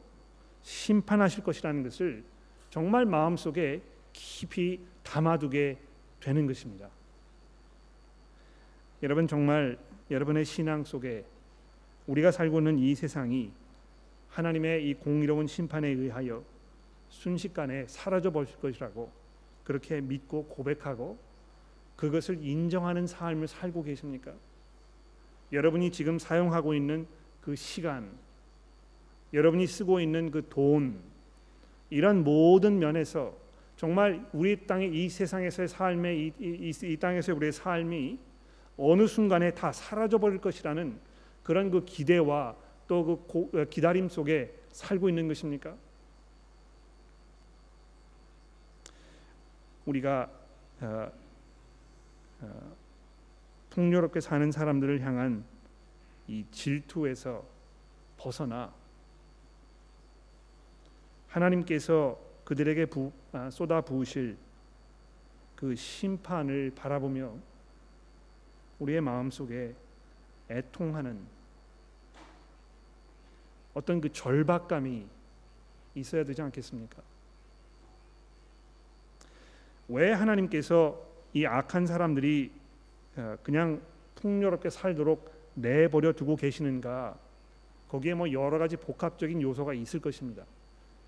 심판하실 0.63 1.43
것이라는 1.43 1.83
것을 1.83 2.23
정말 2.69 3.05
마음속에 3.05 3.81
깊이 4.11 4.81
담아두게 5.03 5.77
되는 6.19 6.45
것입니다. 6.45 6.89
여러분 9.03 9.27
정말 9.27 9.77
여러분의 10.09 10.43
신앙 10.45 10.83
속에 10.83 11.23
우리가 12.07 12.31
살고 12.31 12.59
있는 12.59 12.79
이 12.79 12.95
세상이 12.95 13.51
하나님의 14.29 14.89
이 14.89 14.93
공의로운 14.95 15.45
심판에 15.45 15.87
의하여 15.87 16.43
순식간에 17.09 17.85
사라져 17.87 18.31
버릴 18.31 18.55
것이라고 18.57 19.11
그렇게 19.63 20.01
믿고 20.01 20.45
고백하고 20.45 21.17
그것을 21.95 22.43
인정하는 22.43 23.05
삶을 23.07 23.47
살고 23.47 23.83
계십니까? 23.83 24.33
여러분이 25.51 25.91
지금 25.91 26.19
사용하고 26.19 26.73
있는 26.73 27.07
그 27.41 27.55
시간, 27.55 28.11
여러분이 29.33 29.67
쓰고 29.67 29.99
있는 29.99 30.31
그 30.31 30.47
돈, 30.49 30.99
이런 31.89 32.23
모든 32.23 32.79
면에서 32.79 33.35
정말 33.75 34.25
우리 34.33 34.65
땅의 34.65 34.93
이 34.93 35.09
세상에서의 35.09 35.67
삶의 35.67 36.19
이, 36.19 36.33
이, 36.39 36.71
이 36.83 36.97
땅에서의 36.97 37.35
우리의 37.37 37.51
삶이 37.51 38.19
어느 38.77 39.07
순간에 39.07 39.51
다 39.53 39.71
사라져 39.71 40.17
버릴 40.17 40.39
것이라는 40.39 40.99
그런 41.43 41.71
그 41.71 41.83
기대와 41.83 42.55
또그 42.87 43.49
어, 43.53 43.65
기다림 43.65 44.09
속에 44.09 44.53
살고 44.71 45.09
있는 45.09 45.27
것입니까? 45.27 45.75
우리가 49.85 50.29
어, 50.81 51.11
어, 52.41 52.75
풍요롭게 53.69 54.21
사는 54.21 54.51
사람들을 54.51 55.01
향한 55.01 55.43
이 56.27 56.45
질투에서 56.51 57.43
벗어나 58.17 58.73
하나님께서 61.29 62.19
그들에게 62.43 62.85
부, 62.87 63.11
아, 63.31 63.49
쏟아 63.49 63.81
부으실 63.81 64.37
그 65.55 65.75
심판을 65.75 66.71
바라보며 66.75 67.33
우리의 68.79 69.01
마음 69.01 69.31
속에 69.31 69.75
애통하는 70.49 71.19
어떤 73.73 74.01
그 74.01 74.11
절박감이 74.11 75.05
있어야 75.95 76.23
되지 76.23 76.41
않겠습니까? 76.41 77.01
왜 79.89 80.11
하나님께서 80.11 80.99
이 81.33 81.45
악한 81.45 81.85
사람들이 81.85 82.51
어, 83.15 83.37
그냥 83.43 83.81
풍요롭게 84.15 84.69
살도록 84.69 85.31
내버려 85.53 86.13
두고 86.13 86.35
계시는가? 86.35 87.17
거기에 87.89 88.13
뭐 88.13 88.31
여러 88.31 88.57
가지 88.57 88.75
복합적인 88.77 89.41
요소가 89.41 89.73
있을 89.73 89.99
것입니다. 89.99 90.43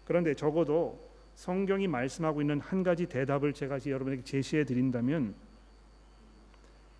그런데 0.05 0.33
적어도 0.33 0.99
성경이 1.35 1.87
말씀하고 1.87 2.41
있는 2.41 2.59
한 2.59 2.83
가지 2.83 3.05
대답을 3.05 3.53
제가 3.53 3.79
여러분에게 3.85 4.23
제시해 4.23 4.63
드린다면 4.63 5.35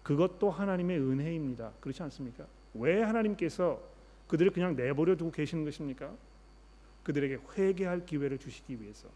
그것도 0.09 0.49
하나님의 0.49 0.97
은혜입니다. 0.97 1.71
그렇지 1.79 2.01
않습니까? 2.01 2.43
왜 2.73 3.03
하나님께서 3.03 3.79
그들을 4.27 4.49
그냥 4.49 4.75
내버려 4.75 5.15
두고 5.15 5.29
계시는 5.29 5.65
것입니까? 5.65 6.11
그들에게 7.03 7.37
회개할 7.55 8.07
기회를 8.07 8.39
주시기 8.39 8.81
위해서. 8.81 9.07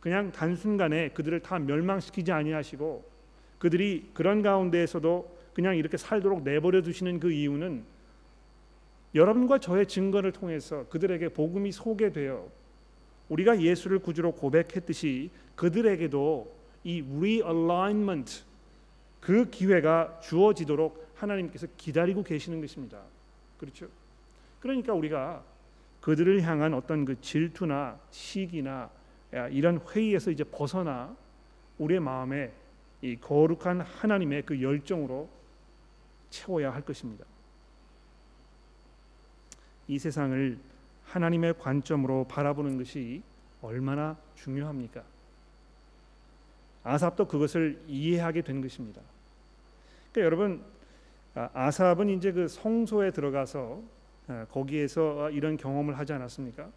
그냥 0.00 0.32
단순간에 0.32 1.10
그들을 1.10 1.40
다 1.40 1.58
멸망시키지 1.58 2.32
아니하시고 2.32 3.04
그들이 3.58 4.08
그런 4.14 4.40
가운데에서도 4.40 5.36
그냥 5.52 5.76
이렇게 5.76 5.98
살도록 5.98 6.42
내버려 6.42 6.80
두시는 6.80 7.20
그 7.20 7.30
이유는 7.30 7.84
여러분과 9.14 9.58
저의 9.58 9.86
증거를 9.86 10.32
통해서 10.32 10.86
그들에게 10.88 11.28
복음이 11.28 11.70
소개되어 11.72 12.48
우리가 13.28 13.60
예수를 13.60 13.98
구주로 13.98 14.32
고백했듯이 14.32 15.28
그들에게도 15.54 16.50
이 16.84 17.02
realignment 17.02 18.45
그 19.20 19.50
기회가 19.50 20.20
주어지도록 20.20 21.12
하나님께서 21.16 21.66
기다리고 21.76 22.22
계시는 22.22 22.60
것입니다. 22.60 23.00
그렇죠? 23.58 23.88
그러니까 24.60 24.92
우리가 24.92 25.42
그들을 26.00 26.42
향한 26.42 26.74
어떤 26.74 27.04
그 27.04 27.20
질투나 27.20 27.98
시기나 28.10 28.90
이런 29.50 29.80
회의에서 29.80 30.30
이제 30.30 30.44
벗어나 30.44 31.16
우리의 31.78 32.00
마음에 32.00 32.52
이 33.02 33.16
거룩한 33.16 33.80
하나님의 33.80 34.42
그 34.42 34.62
열정으로 34.62 35.28
채워야 36.30 36.72
할 36.72 36.82
것입니다. 36.82 37.24
이 39.88 39.98
세상을 39.98 40.58
하나님의 41.04 41.58
관점으로 41.58 42.26
바라보는 42.28 42.78
것이 42.78 43.22
얼마나 43.62 44.16
중요합니까? 44.34 45.02
아삽도 46.86 47.26
그것을 47.26 47.80
이해하게 47.88 48.42
된 48.42 48.60
것입니다. 48.60 49.02
그러니까 50.12 50.24
여러분 50.24 50.62
아, 51.34 51.50
아삽은 51.52 52.08
이제 52.10 52.30
그 52.30 52.46
성소에 52.46 53.10
들어가서 53.10 53.82
아, 54.28 54.46
거기에서 54.50 55.30
이런 55.30 55.56
경험을 55.56 55.98
하지 55.98 56.12
않았습니까? 56.12 56.70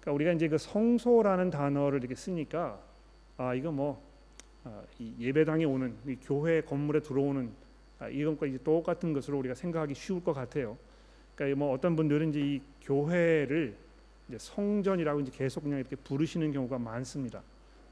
그러니까 0.00 0.12
우리가 0.12 0.32
이제 0.32 0.48
그 0.48 0.58
성소라는 0.58 1.50
단어를 1.50 2.00
이렇게 2.00 2.16
쓰니까 2.16 2.80
아 3.36 3.54
이거 3.54 3.70
뭐 3.70 4.02
아, 4.64 4.82
예배당에 5.20 5.64
오는 5.64 5.96
교회 6.22 6.60
건물에 6.60 7.00
들어오는 7.00 7.50
이것과 8.10 8.46
이제 8.46 8.58
똑같은 8.62 9.12
것으로 9.12 9.38
우리가 9.38 9.54
생각하기 9.54 9.94
쉬울 9.94 10.22
것 10.22 10.32
같아요. 10.32 10.76
그러니까 11.36 11.58
뭐 11.58 11.72
어떤 11.72 11.94
분들은 11.94 12.30
이제 12.30 12.40
이 12.40 12.60
교회를 12.82 13.76
이제 14.28 14.38
성전이라고 14.38 15.20
이제 15.20 15.32
계속 15.32 15.62
그냥 15.62 15.78
이렇게 15.78 15.94
부르시는 15.94 16.52
경우가 16.52 16.78
많습니다. 16.78 17.42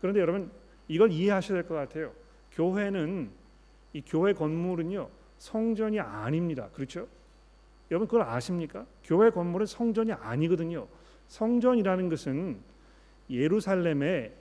그런데 0.00 0.20
여러분 0.20 0.50
이걸 0.88 1.10
이해하셔야 1.10 1.58
될 1.62 1.68
것 1.68 1.74
같아요. 1.74 2.12
교회는 2.52 3.30
이 3.92 4.02
교회 4.06 4.32
건물은요 4.32 5.08
성전이 5.38 6.00
아닙니다. 6.00 6.68
그렇죠? 6.72 7.06
여러분 7.90 8.08
그걸 8.08 8.22
아십니까? 8.22 8.86
교회 9.04 9.30
건물은 9.30 9.66
성전이 9.66 10.12
아니거든요. 10.12 10.86
성전이라는 11.28 12.08
것은 12.08 12.58
예루살렘에 13.30 14.32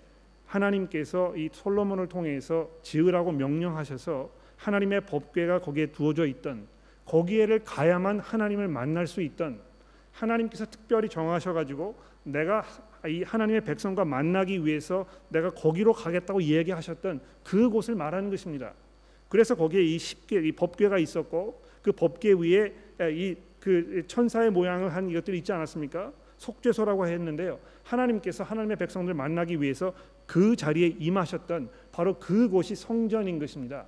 하나님께서 0.46 1.36
이 1.36 1.50
솔로몬을 1.52 2.08
통해서 2.08 2.70
지으라고 2.84 3.32
명령하셔서 3.32 4.30
하나님의 4.58 5.02
법궤가 5.02 5.60
거기에 5.60 5.88
두어져 5.88 6.26
있던 6.28 6.68
거기에를 7.06 7.64
가야만 7.64 8.20
하나님을 8.20 8.68
만날 8.68 9.08
수 9.08 9.22
있던 9.22 9.60
하나님께서 10.12 10.66
특별히 10.66 11.10
정하셔 11.10 11.54
가지고 11.54 11.96
내가 12.24 12.64
이 13.08 13.24
하나님의 13.24 13.62
백성과 13.62 14.06
만나기 14.06 14.66
위해서 14.66 15.06
내가 15.30 15.50
거기로 15.50 15.94
가겠다고 15.94 16.42
얘기하셨던 16.42 17.22
그곳을 17.44 17.96
말하는 17.96 18.30
것입니다. 18.30 18.74
그래서 19.30 19.56
거기에 19.56 19.82
이 19.82 19.98
십계 19.98 20.42
이 20.48 20.52
법궤가 20.52 20.98
있었고 21.00 21.62
그 21.82 21.92
법궤 21.92 22.34
위에 22.34 22.74
이 23.12 23.36
그 23.64 24.04
천사의 24.08 24.52
모양을 24.52 24.94
한 24.94 25.10
이것들이 25.10 25.38
있지 25.38 25.54
않았습니까? 25.54 26.12
속죄소라고 26.36 27.08
했는데요. 27.08 27.58
하나님께서 27.84 28.44
하나님의 28.44 28.76
백성들 28.76 29.14
만나기 29.14 29.62
위해서 29.62 29.94
그 30.26 30.58
자리에 30.58 30.98
임하셨던 31.00 31.70
바로 31.94 32.20
그곳이 32.20 32.76
성전인 32.76 33.40
것입니다. 33.40 33.86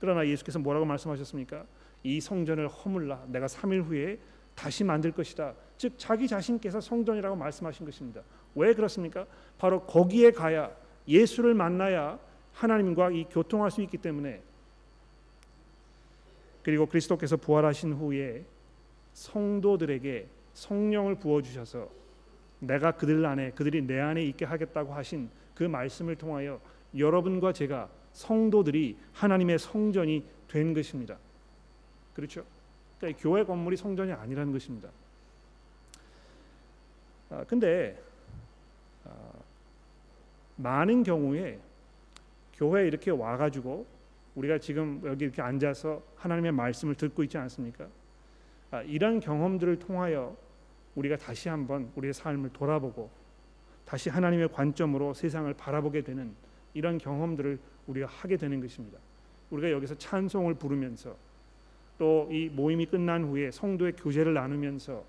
그러나 0.00 0.26
예수께서 0.26 0.58
뭐라고 0.58 0.86
말씀하셨습니까? 0.86 1.66
이 2.02 2.18
성전을 2.18 2.66
허물라 2.68 3.24
내가 3.28 3.44
3일 3.44 3.84
후에 3.84 4.18
다시 4.54 4.84
만들 4.84 5.12
것이다. 5.12 5.52
즉 5.76 5.94
자기 5.98 6.28
자신께서 6.28 6.80
성전이라고 6.80 7.36
말씀하신 7.36 7.84
것입니다. 7.86 8.22
왜 8.54 8.74
그렇습니까? 8.74 9.26
바로 9.58 9.82
거기에 9.82 10.30
가야 10.30 10.70
예수를 11.08 11.54
만나야 11.54 12.18
하나님과 12.52 13.10
이 13.10 13.24
교통할 13.24 13.70
수 13.70 13.82
있기 13.82 13.98
때문에 13.98 14.40
그리고 16.62 16.86
그리스도께서 16.86 17.36
부활하신 17.36 17.92
후에 17.94 18.44
성도들에게 19.12 20.26
성령을 20.54 21.16
부어 21.16 21.42
주셔서 21.42 21.88
내가 22.60 22.92
그들 22.92 23.26
안에 23.26 23.50
그들이 23.50 23.82
내 23.82 24.00
안에 24.00 24.22
있게 24.24 24.44
하겠다고 24.44 24.94
하신 24.94 25.28
그 25.54 25.64
말씀을 25.64 26.16
통하여 26.16 26.60
여러분과 26.96 27.52
제가 27.52 27.88
성도들이 28.12 28.96
하나님의 29.12 29.58
성전이 29.58 30.24
된 30.48 30.72
것입니다. 30.72 31.18
그렇죠? 32.14 32.44
그러니까 32.98 33.20
교회 33.20 33.44
건물이 33.44 33.76
성전이 33.76 34.12
아니라는 34.12 34.52
것입니다. 34.52 34.88
아, 37.34 37.44
근데 37.44 38.00
아, 39.04 39.10
많은 40.56 41.02
경우에 41.02 41.58
교회에 42.54 42.86
이렇게 42.86 43.10
와가지고 43.10 43.84
우리가 44.36 44.58
지금 44.58 45.00
여기 45.04 45.24
이렇게 45.24 45.42
앉아서 45.42 46.00
하나님의 46.16 46.52
말씀을 46.52 46.94
듣고 46.94 47.24
있지 47.24 47.36
않습니까? 47.38 47.88
아, 48.70 48.82
이런 48.82 49.18
경험들을 49.18 49.80
통하여 49.80 50.36
우리가 50.94 51.16
다시 51.16 51.48
한번 51.48 51.90
우리의 51.96 52.14
삶을 52.14 52.50
돌아보고 52.52 53.10
다시 53.84 54.10
하나님의 54.10 54.48
관점으로 54.48 55.12
세상을 55.12 55.52
바라보게 55.54 56.02
되는 56.02 56.32
이런 56.72 56.98
경험들을 56.98 57.58
우리가 57.88 58.06
하게 58.06 58.36
되는 58.36 58.60
것입니다. 58.60 58.98
우리가 59.50 59.72
여기서 59.72 59.96
찬송을 59.96 60.54
부르면서 60.54 61.16
또 61.98 62.28
이 62.30 62.48
모임이 62.48 62.86
끝난 62.86 63.24
후에 63.24 63.50
성도의 63.50 63.92
교제를 63.96 64.34
나누면서 64.34 65.04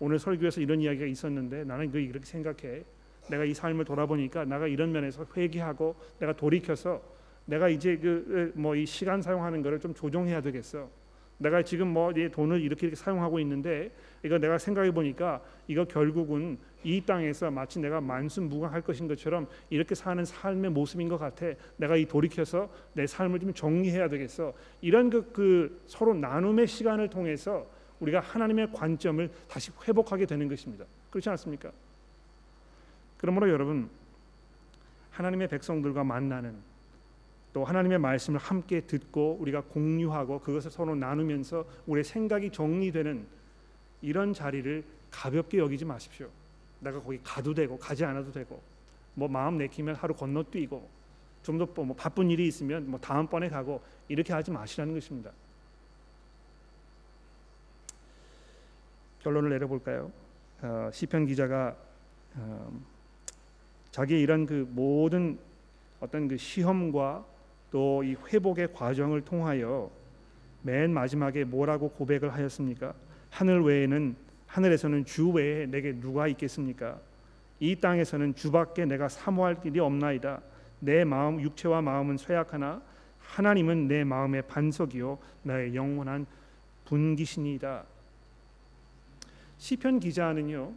오늘 0.00 0.18
설교에서 0.18 0.60
이런 0.60 0.80
이야기가 0.80 1.06
있었는데 1.06 1.64
나는 1.64 1.90
그 1.90 1.98
이렇게 1.98 2.24
생각해. 2.24 2.82
내가 3.30 3.44
이 3.44 3.54
삶을 3.54 3.84
돌아보니까 3.84 4.44
내가 4.44 4.66
이런 4.66 4.90
면에서 4.92 5.24
회개하고 5.36 5.94
내가 6.18 6.32
돌이켜서 6.34 7.00
내가 7.44 7.68
이제 7.68 7.96
그 7.96 8.52
뭐 8.56 8.74
이 8.76 8.86
시간 8.86 9.22
사용하는 9.22 9.62
거를 9.62 9.78
좀 9.80 9.94
조정해야 9.94 10.40
되겠어. 10.40 10.88
내가 11.38 11.62
지금 11.62 11.88
뭐 11.88 12.12
돈을 12.12 12.60
이렇게 12.60 12.86
이렇게 12.86 12.96
사용하고 12.96 13.40
있는데 13.40 13.90
이거 14.22 14.38
내가 14.38 14.58
생각해 14.58 14.92
보니까 14.92 15.42
이거 15.66 15.84
결국은 15.84 16.56
이 16.84 17.00
땅에서 17.04 17.50
마치 17.50 17.80
내가 17.80 18.00
만순무강할 18.00 18.82
것인 18.82 19.08
것처럼 19.08 19.48
이렇게 19.70 19.94
사는 19.94 20.24
삶의 20.24 20.70
모습인 20.70 21.08
것 21.08 21.18
같아. 21.18 21.46
내가 21.76 21.96
이 21.96 22.06
돌이켜서 22.06 22.68
내 22.92 23.06
삶을 23.06 23.40
좀 23.40 23.54
정리해야 23.54 24.08
되겠어. 24.08 24.52
이런 24.80 25.10
그, 25.10 25.30
그 25.32 25.82
서로 25.86 26.14
나눔의 26.14 26.66
시간을 26.66 27.08
통해서 27.08 27.66
우리가 28.02 28.20
하나님의 28.20 28.72
관점을 28.72 29.30
다시 29.48 29.70
회복하게 29.86 30.26
되는 30.26 30.48
것입니다. 30.48 30.84
그렇지 31.10 31.30
않습니까? 31.30 31.70
그러므로 33.16 33.48
여러분 33.48 33.88
하나님의 35.12 35.48
백성들과 35.48 36.02
만나는 36.02 36.56
또 37.52 37.64
하나님의 37.64 37.98
말씀을 37.98 38.40
함께 38.40 38.80
듣고 38.80 39.36
우리가 39.40 39.62
공유하고 39.62 40.40
그것을 40.40 40.70
서로 40.70 40.96
나누면서 40.96 41.64
우리의 41.86 42.02
생각이 42.02 42.50
정리되는 42.50 43.24
이런 44.00 44.32
자리를 44.32 44.84
가볍게 45.10 45.58
여기지 45.58 45.84
마십시오. 45.84 46.28
내가 46.80 47.00
거기 47.00 47.20
가도 47.22 47.54
되고 47.54 47.78
가지 47.78 48.04
않아도 48.04 48.32
되고 48.32 48.60
뭐 49.14 49.28
마음 49.28 49.58
내키면 49.58 49.94
하루 49.94 50.14
건너뛰고 50.14 50.88
좀더 51.42 51.84
뭐 51.84 51.94
바쁜 51.94 52.30
일이 52.30 52.48
있으면 52.48 52.90
뭐 52.90 52.98
다음번에 52.98 53.48
가고 53.48 53.80
이렇게 54.08 54.32
하지 54.32 54.50
마시라는 54.50 54.94
것입니다. 54.94 55.30
결론을 59.22 59.50
내려볼까요? 59.50 60.10
어, 60.62 60.90
시편 60.92 61.26
기자가 61.26 61.76
어, 62.34 62.80
자기의 63.90 64.22
이런 64.22 64.46
그 64.46 64.68
모든 64.70 65.38
어떤 66.00 66.28
그 66.28 66.36
시험과 66.36 67.24
또 67.70 68.02
이 68.04 68.14
회복의 68.28 68.72
과정을 68.74 69.22
통하여 69.22 69.90
맨 70.62 70.92
마지막에 70.92 71.44
뭐라고 71.44 71.88
고백을 71.90 72.32
하였습니까? 72.32 72.94
하늘 73.30 73.62
외에는 73.62 74.14
하늘에서는 74.46 75.06
주 75.06 75.30
외에 75.30 75.66
내게 75.66 75.98
누가 75.98 76.28
있겠습니까? 76.28 77.00
이 77.58 77.76
땅에서는 77.76 78.34
주밖에 78.34 78.84
내가 78.84 79.08
사모할 79.08 79.60
길이 79.60 79.80
없나이다. 79.80 80.42
내 80.80 81.04
마음 81.04 81.40
육체와 81.40 81.80
마음은 81.80 82.18
쇠약하나 82.18 82.82
하나님은 83.18 83.88
내 83.88 84.04
마음의 84.04 84.42
반석이요 84.42 85.18
나의 85.42 85.74
영원한 85.74 86.26
분기신이다. 86.84 87.84
시편 89.62 90.00
기자는요. 90.00 90.72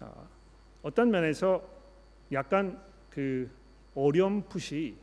아, 0.00 0.12
어떤 0.82 1.10
면에서 1.10 1.64
약간 2.32 2.78
그 3.08 3.50
어렴풋이 3.94 4.94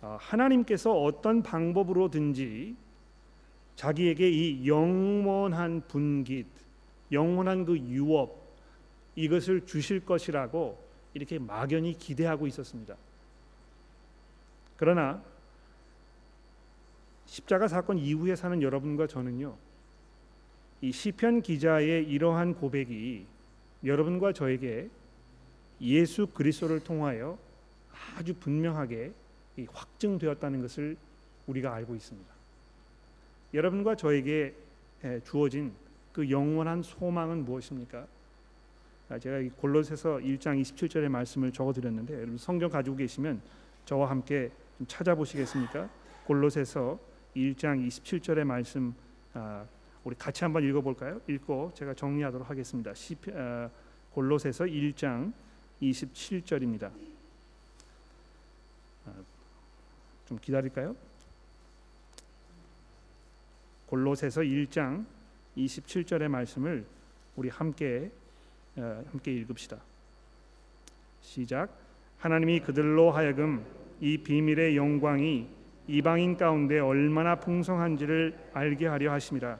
아, 0.00 0.16
하나님께서 0.18 0.98
어떤 0.98 1.42
방법으로든지 1.42 2.74
자기에게 3.74 4.30
이 4.30 4.66
영원한 4.66 5.82
분깃, 5.86 6.46
영원한 7.12 7.66
그 7.66 7.76
유업 7.76 8.46
이것을 9.14 9.66
주실 9.66 10.06
것이라고 10.06 10.82
이렇게 11.12 11.38
막연히 11.38 11.92
기대하고 11.92 12.46
있었습니다. 12.46 12.96
그러나 14.78 15.22
십자가 17.26 17.68
사건 17.68 17.98
이후에 17.98 18.36
사는 18.36 18.62
여러분과 18.62 19.06
저는요. 19.06 19.56
이 20.80 20.92
시편 20.92 21.42
기자의 21.42 22.04
이러한 22.04 22.54
고백이 22.54 23.26
여러분과 23.84 24.32
저에게 24.32 24.88
예수 25.80 26.26
그리스도를 26.28 26.80
통하여 26.80 27.38
아주 28.16 28.34
분명하게 28.34 29.12
확증되었다는 29.68 30.62
것을 30.62 30.96
우리가 31.46 31.74
알고 31.74 31.94
있습니다. 31.94 32.34
여러분과 33.54 33.96
저에게 33.96 34.54
주어진 35.24 35.72
그 36.12 36.30
영원한 36.30 36.82
소망은 36.82 37.44
무엇입니까? 37.44 38.06
아, 39.08 39.18
제가 39.18 39.38
골로새서 39.56 40.18
1장 40.18 40.60
27절의 40.60 41.08
말씀을 41.08 41.52
적어드렸는데 41.52 42.14
여러분 42.14 42.38
성경 42.38 42.70
가지고 42.70 42.96
계시면 42.96 43.40
저와 43.84 44.10
함께 44.10 44.50
좀 44.78 44.86
찾아보시겠습니까? 44.86 45.88
골로새서 46.26 46.98
1장 47.36 47.86
27절의 47.86 48.44
말씀 48.44 48.94
아, 49.34 49.64
우리 50.04 50.16
같이 50.16 50.44
한번 50.44 50.64
읽어볼까요? 50.64 51.20
읽고 51.28 51.72
제가 51.74 51.92
정리하도록 51.92 52.48
하겠습니다. 52.48 52.94
시, 52.94 53.14
어, 53.30 53.70
골로새서 54.12 54.64
1장 54.64 55.32
27절입니다. 55.82 56.90
아, 59.04 59.12
좀 60.26 60.38
기다릴까요? 60.38 60.96
골로새서 63.86 64.40
1장 64.40 65.04
27절의 65.56 66.28
말씀을 66.28 66.86
우리 67.36 67.50
함께 67.50 68.10
어, 68.76 69.04
함께 69.10 69.34
읽읍시다. 69.34 69.78
시작. 71.20 71.68
하나님이 72.18 72.60
그들로 72.60 73.10
하여금 73.10 73.64
이 74.00 74.16
비밀의 74.18 74.76
영광이 74.76 75.55
이방인 75.88 76.36
가운데 76.36 76.80
얼마나 76.80 77.36
풍성한지를 77.36 78.36
알게 78.52 78.86
하려 78.86 79.12
하심이라. 79.12 79.58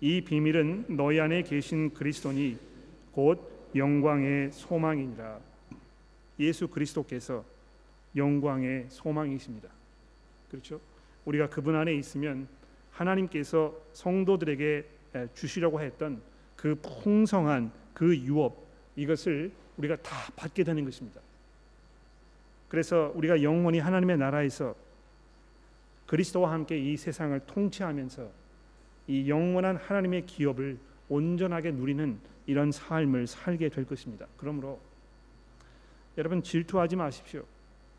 이 0.00 0.20
비밀은 0.20 0.96
너희 0.96 1.20
안에 1.20 1.42
계신 1.42 1.94
그리스도니 1.94 2.58
곧 3.12 3.70
영광의 3.74 4.50
소망이니라. 4.52 5.38
예수 6.40 6.66
그리스도께서 6.68 7.44
영광의 8.16 8.86
소망이십니다. 8.88 9.68
그렇죠? 10.50 10.80
우리가 11.24 11.48
그분 11.48 11.76
안에 11.76 11.94
있으면 11.94 12.48
하나님께서 12.90 13.74
성도들에게 13.92 14.84
주시려고 15.34 15.80
했던 15.80 16.20
그 16.56 16.74
풍성한 16.74 17.70
그 17.94 18.16
유업 18.18 18.66
이것을 18.96 19.52
우리가 19.76 19.96
다 19.96 20.16
받게 20.36 20.64
되는 20.64 20.84
것입니다. 20.84 21.20
그래서 22.68 23.12
우리가 23.14 23.42
영원히 23.42 23.78
하나님의 23.78 24.18
나라에서 24.18 24.74
그리스도와 26.12 26.52
함께 26.52 26.76
이 26.76 26.94
세상을 26.98 27.40
통치하면서 27.46 28.28
이 29.06 29.30
영원한 29.30 29.76
하나님의 29.76 30.26
기업을 30.26 30.76
온전하게 31.08 31.70
누리는 31.70 32.18
이런 32.44 32.70
삶을 32.70 33.26
살게 33.26 33.70
될 33.70 33.86
것입니다. 33.86 34.26
그러므로 34.36 34.78
여러분 36.18 36.42
질투하지 36.42 36.96
마십시오. 36.96 37.44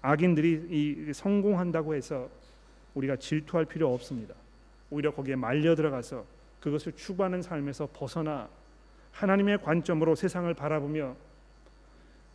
악인들이 0.03 0.67
이 0.69 1.11
성공한다고 1.11 1.95
해서 1.95 2.29
우리가 2.93 3.15
질투할 3.15 3.65
필요 3.65 3.91
없습니다. 3.91 4.35
오히려 4.91 5.11
거기에 5.11 5.35
말려 5.35 5.73
들어가서 5.73 6.23
그것을 6.59 6.91
추구하는 6.91 7.41
삶에서 7.41 7.89
벗어나 7.93 8.47
하나님의 9.11 9.63
관점으로 9.63 10.13
세상을 10.13 10.53
바라보며 10.53 11.15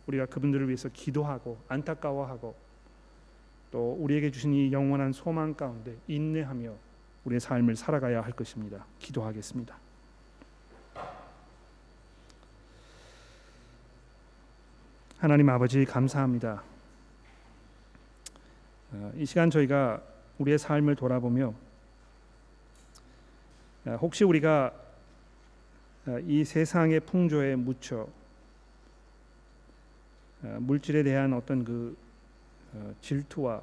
우리가 0.07 0.25
그분들을 0.25 0.67
위해서 0.67 0.89
기도하고 0.89 1.57
안타까워하고 1.69 2.68
또 3.71 3.93
우리에게 3.99 4.31
주신 4.31 4.53
이 4.53 4.71
영원한 4.71 5.13
소망 5.13 5.53
가운데 5.53 5.95
인내하며 6.07 6.73
우리의 7.25 7.39
삶을 7.39 7.75
살아가야 7.75 8.21
할 8.21 8.31
것입니다. 8.31 8.85
기도하겠습니다. 8.99 9.77
하나님 15.19 15.49
아버지 15.49 15.83
감사합니다. 15.85 16.63
어, 18.91 19.11
이 19.17 19.25
시간 19.25 19.49
저희가 19.49 20.01
우리의 20.39 20.57
삶을 20.57 20.95
돌아보며 20.95 21.53
어, 23.85 23.97
혹시 24.01 24.23
우리가 24.23 24.71
어, 26.07 26.19
이 26.25 26.43
세상의 26.43 27.01
풍조에 27.01 27.55
묻혀 27.55 28.07
물질에 30.41 31.03
대한 31.03 31.33
어떤 31.33 31.65
그 31.65 31.97
질투와 33.01 33.61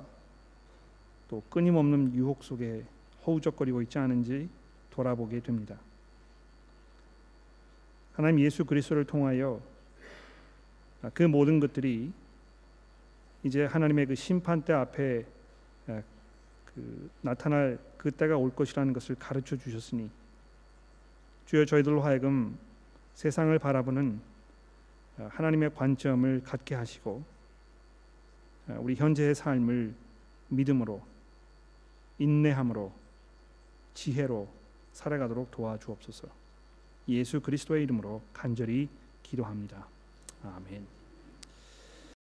또 1.29 1.43
끊임없는 1.51 2.15
유혹 2.15 2.43
속에 2.43 2.85
허우적거리고 3.27 3.83
있지 3.83 3.99
않은지 3.99 4.49
돌아보게 4.91 5.41
됩니다. 5.41 5.77
하나님 8.15 8.41
예수 8.41 8.65
그리스도를 8.65 9.05
통하여 9.05 9.61
그 11.13 11.23
모든 11.23 11.61
것들이 11.61 12.13
이제 13.43 13.65
하나님의 13.65 14.07
그 14.07 14.15
심판대 14.15 14.73
앞에 14.73 15.25
그 15.87 17.11
나타날 17.21 17.79
그 17.97 18.11
때가 18.11 18.37
올 18.37 18.55
것이라는 18.55 18.93
것을 18.93 19.17
가르쳐 19.17 19.57
주셨으니 19.57 20.11
주여 21.47 21.65
저희들로 21.65 22.01
하여금 22.03 22.59
세상을 23.15 23.57
바라보는 23.59 24.21
하나님의 25.17 25.75
관점을 25.75 26.43
갖게 26.43 26.75
하시고 26.75 27.36
우리 28.69 28.95
현재의 28.95 29.35
삶을 29.35 29.95
믿음으로 30.49 31.03
인내함으로 32.19 32.93
지혜로 33.95 34.49
살아가도록 34.93 35.51
도와주옵소서. 35.51 36.29
예수 37.09 37.41
그리스도의 37.41 37.85
이름으로 37.85 38.23
간절히 38.33 38.89
기도합니다. 39.23 39.87
아멘. 40.43 40.96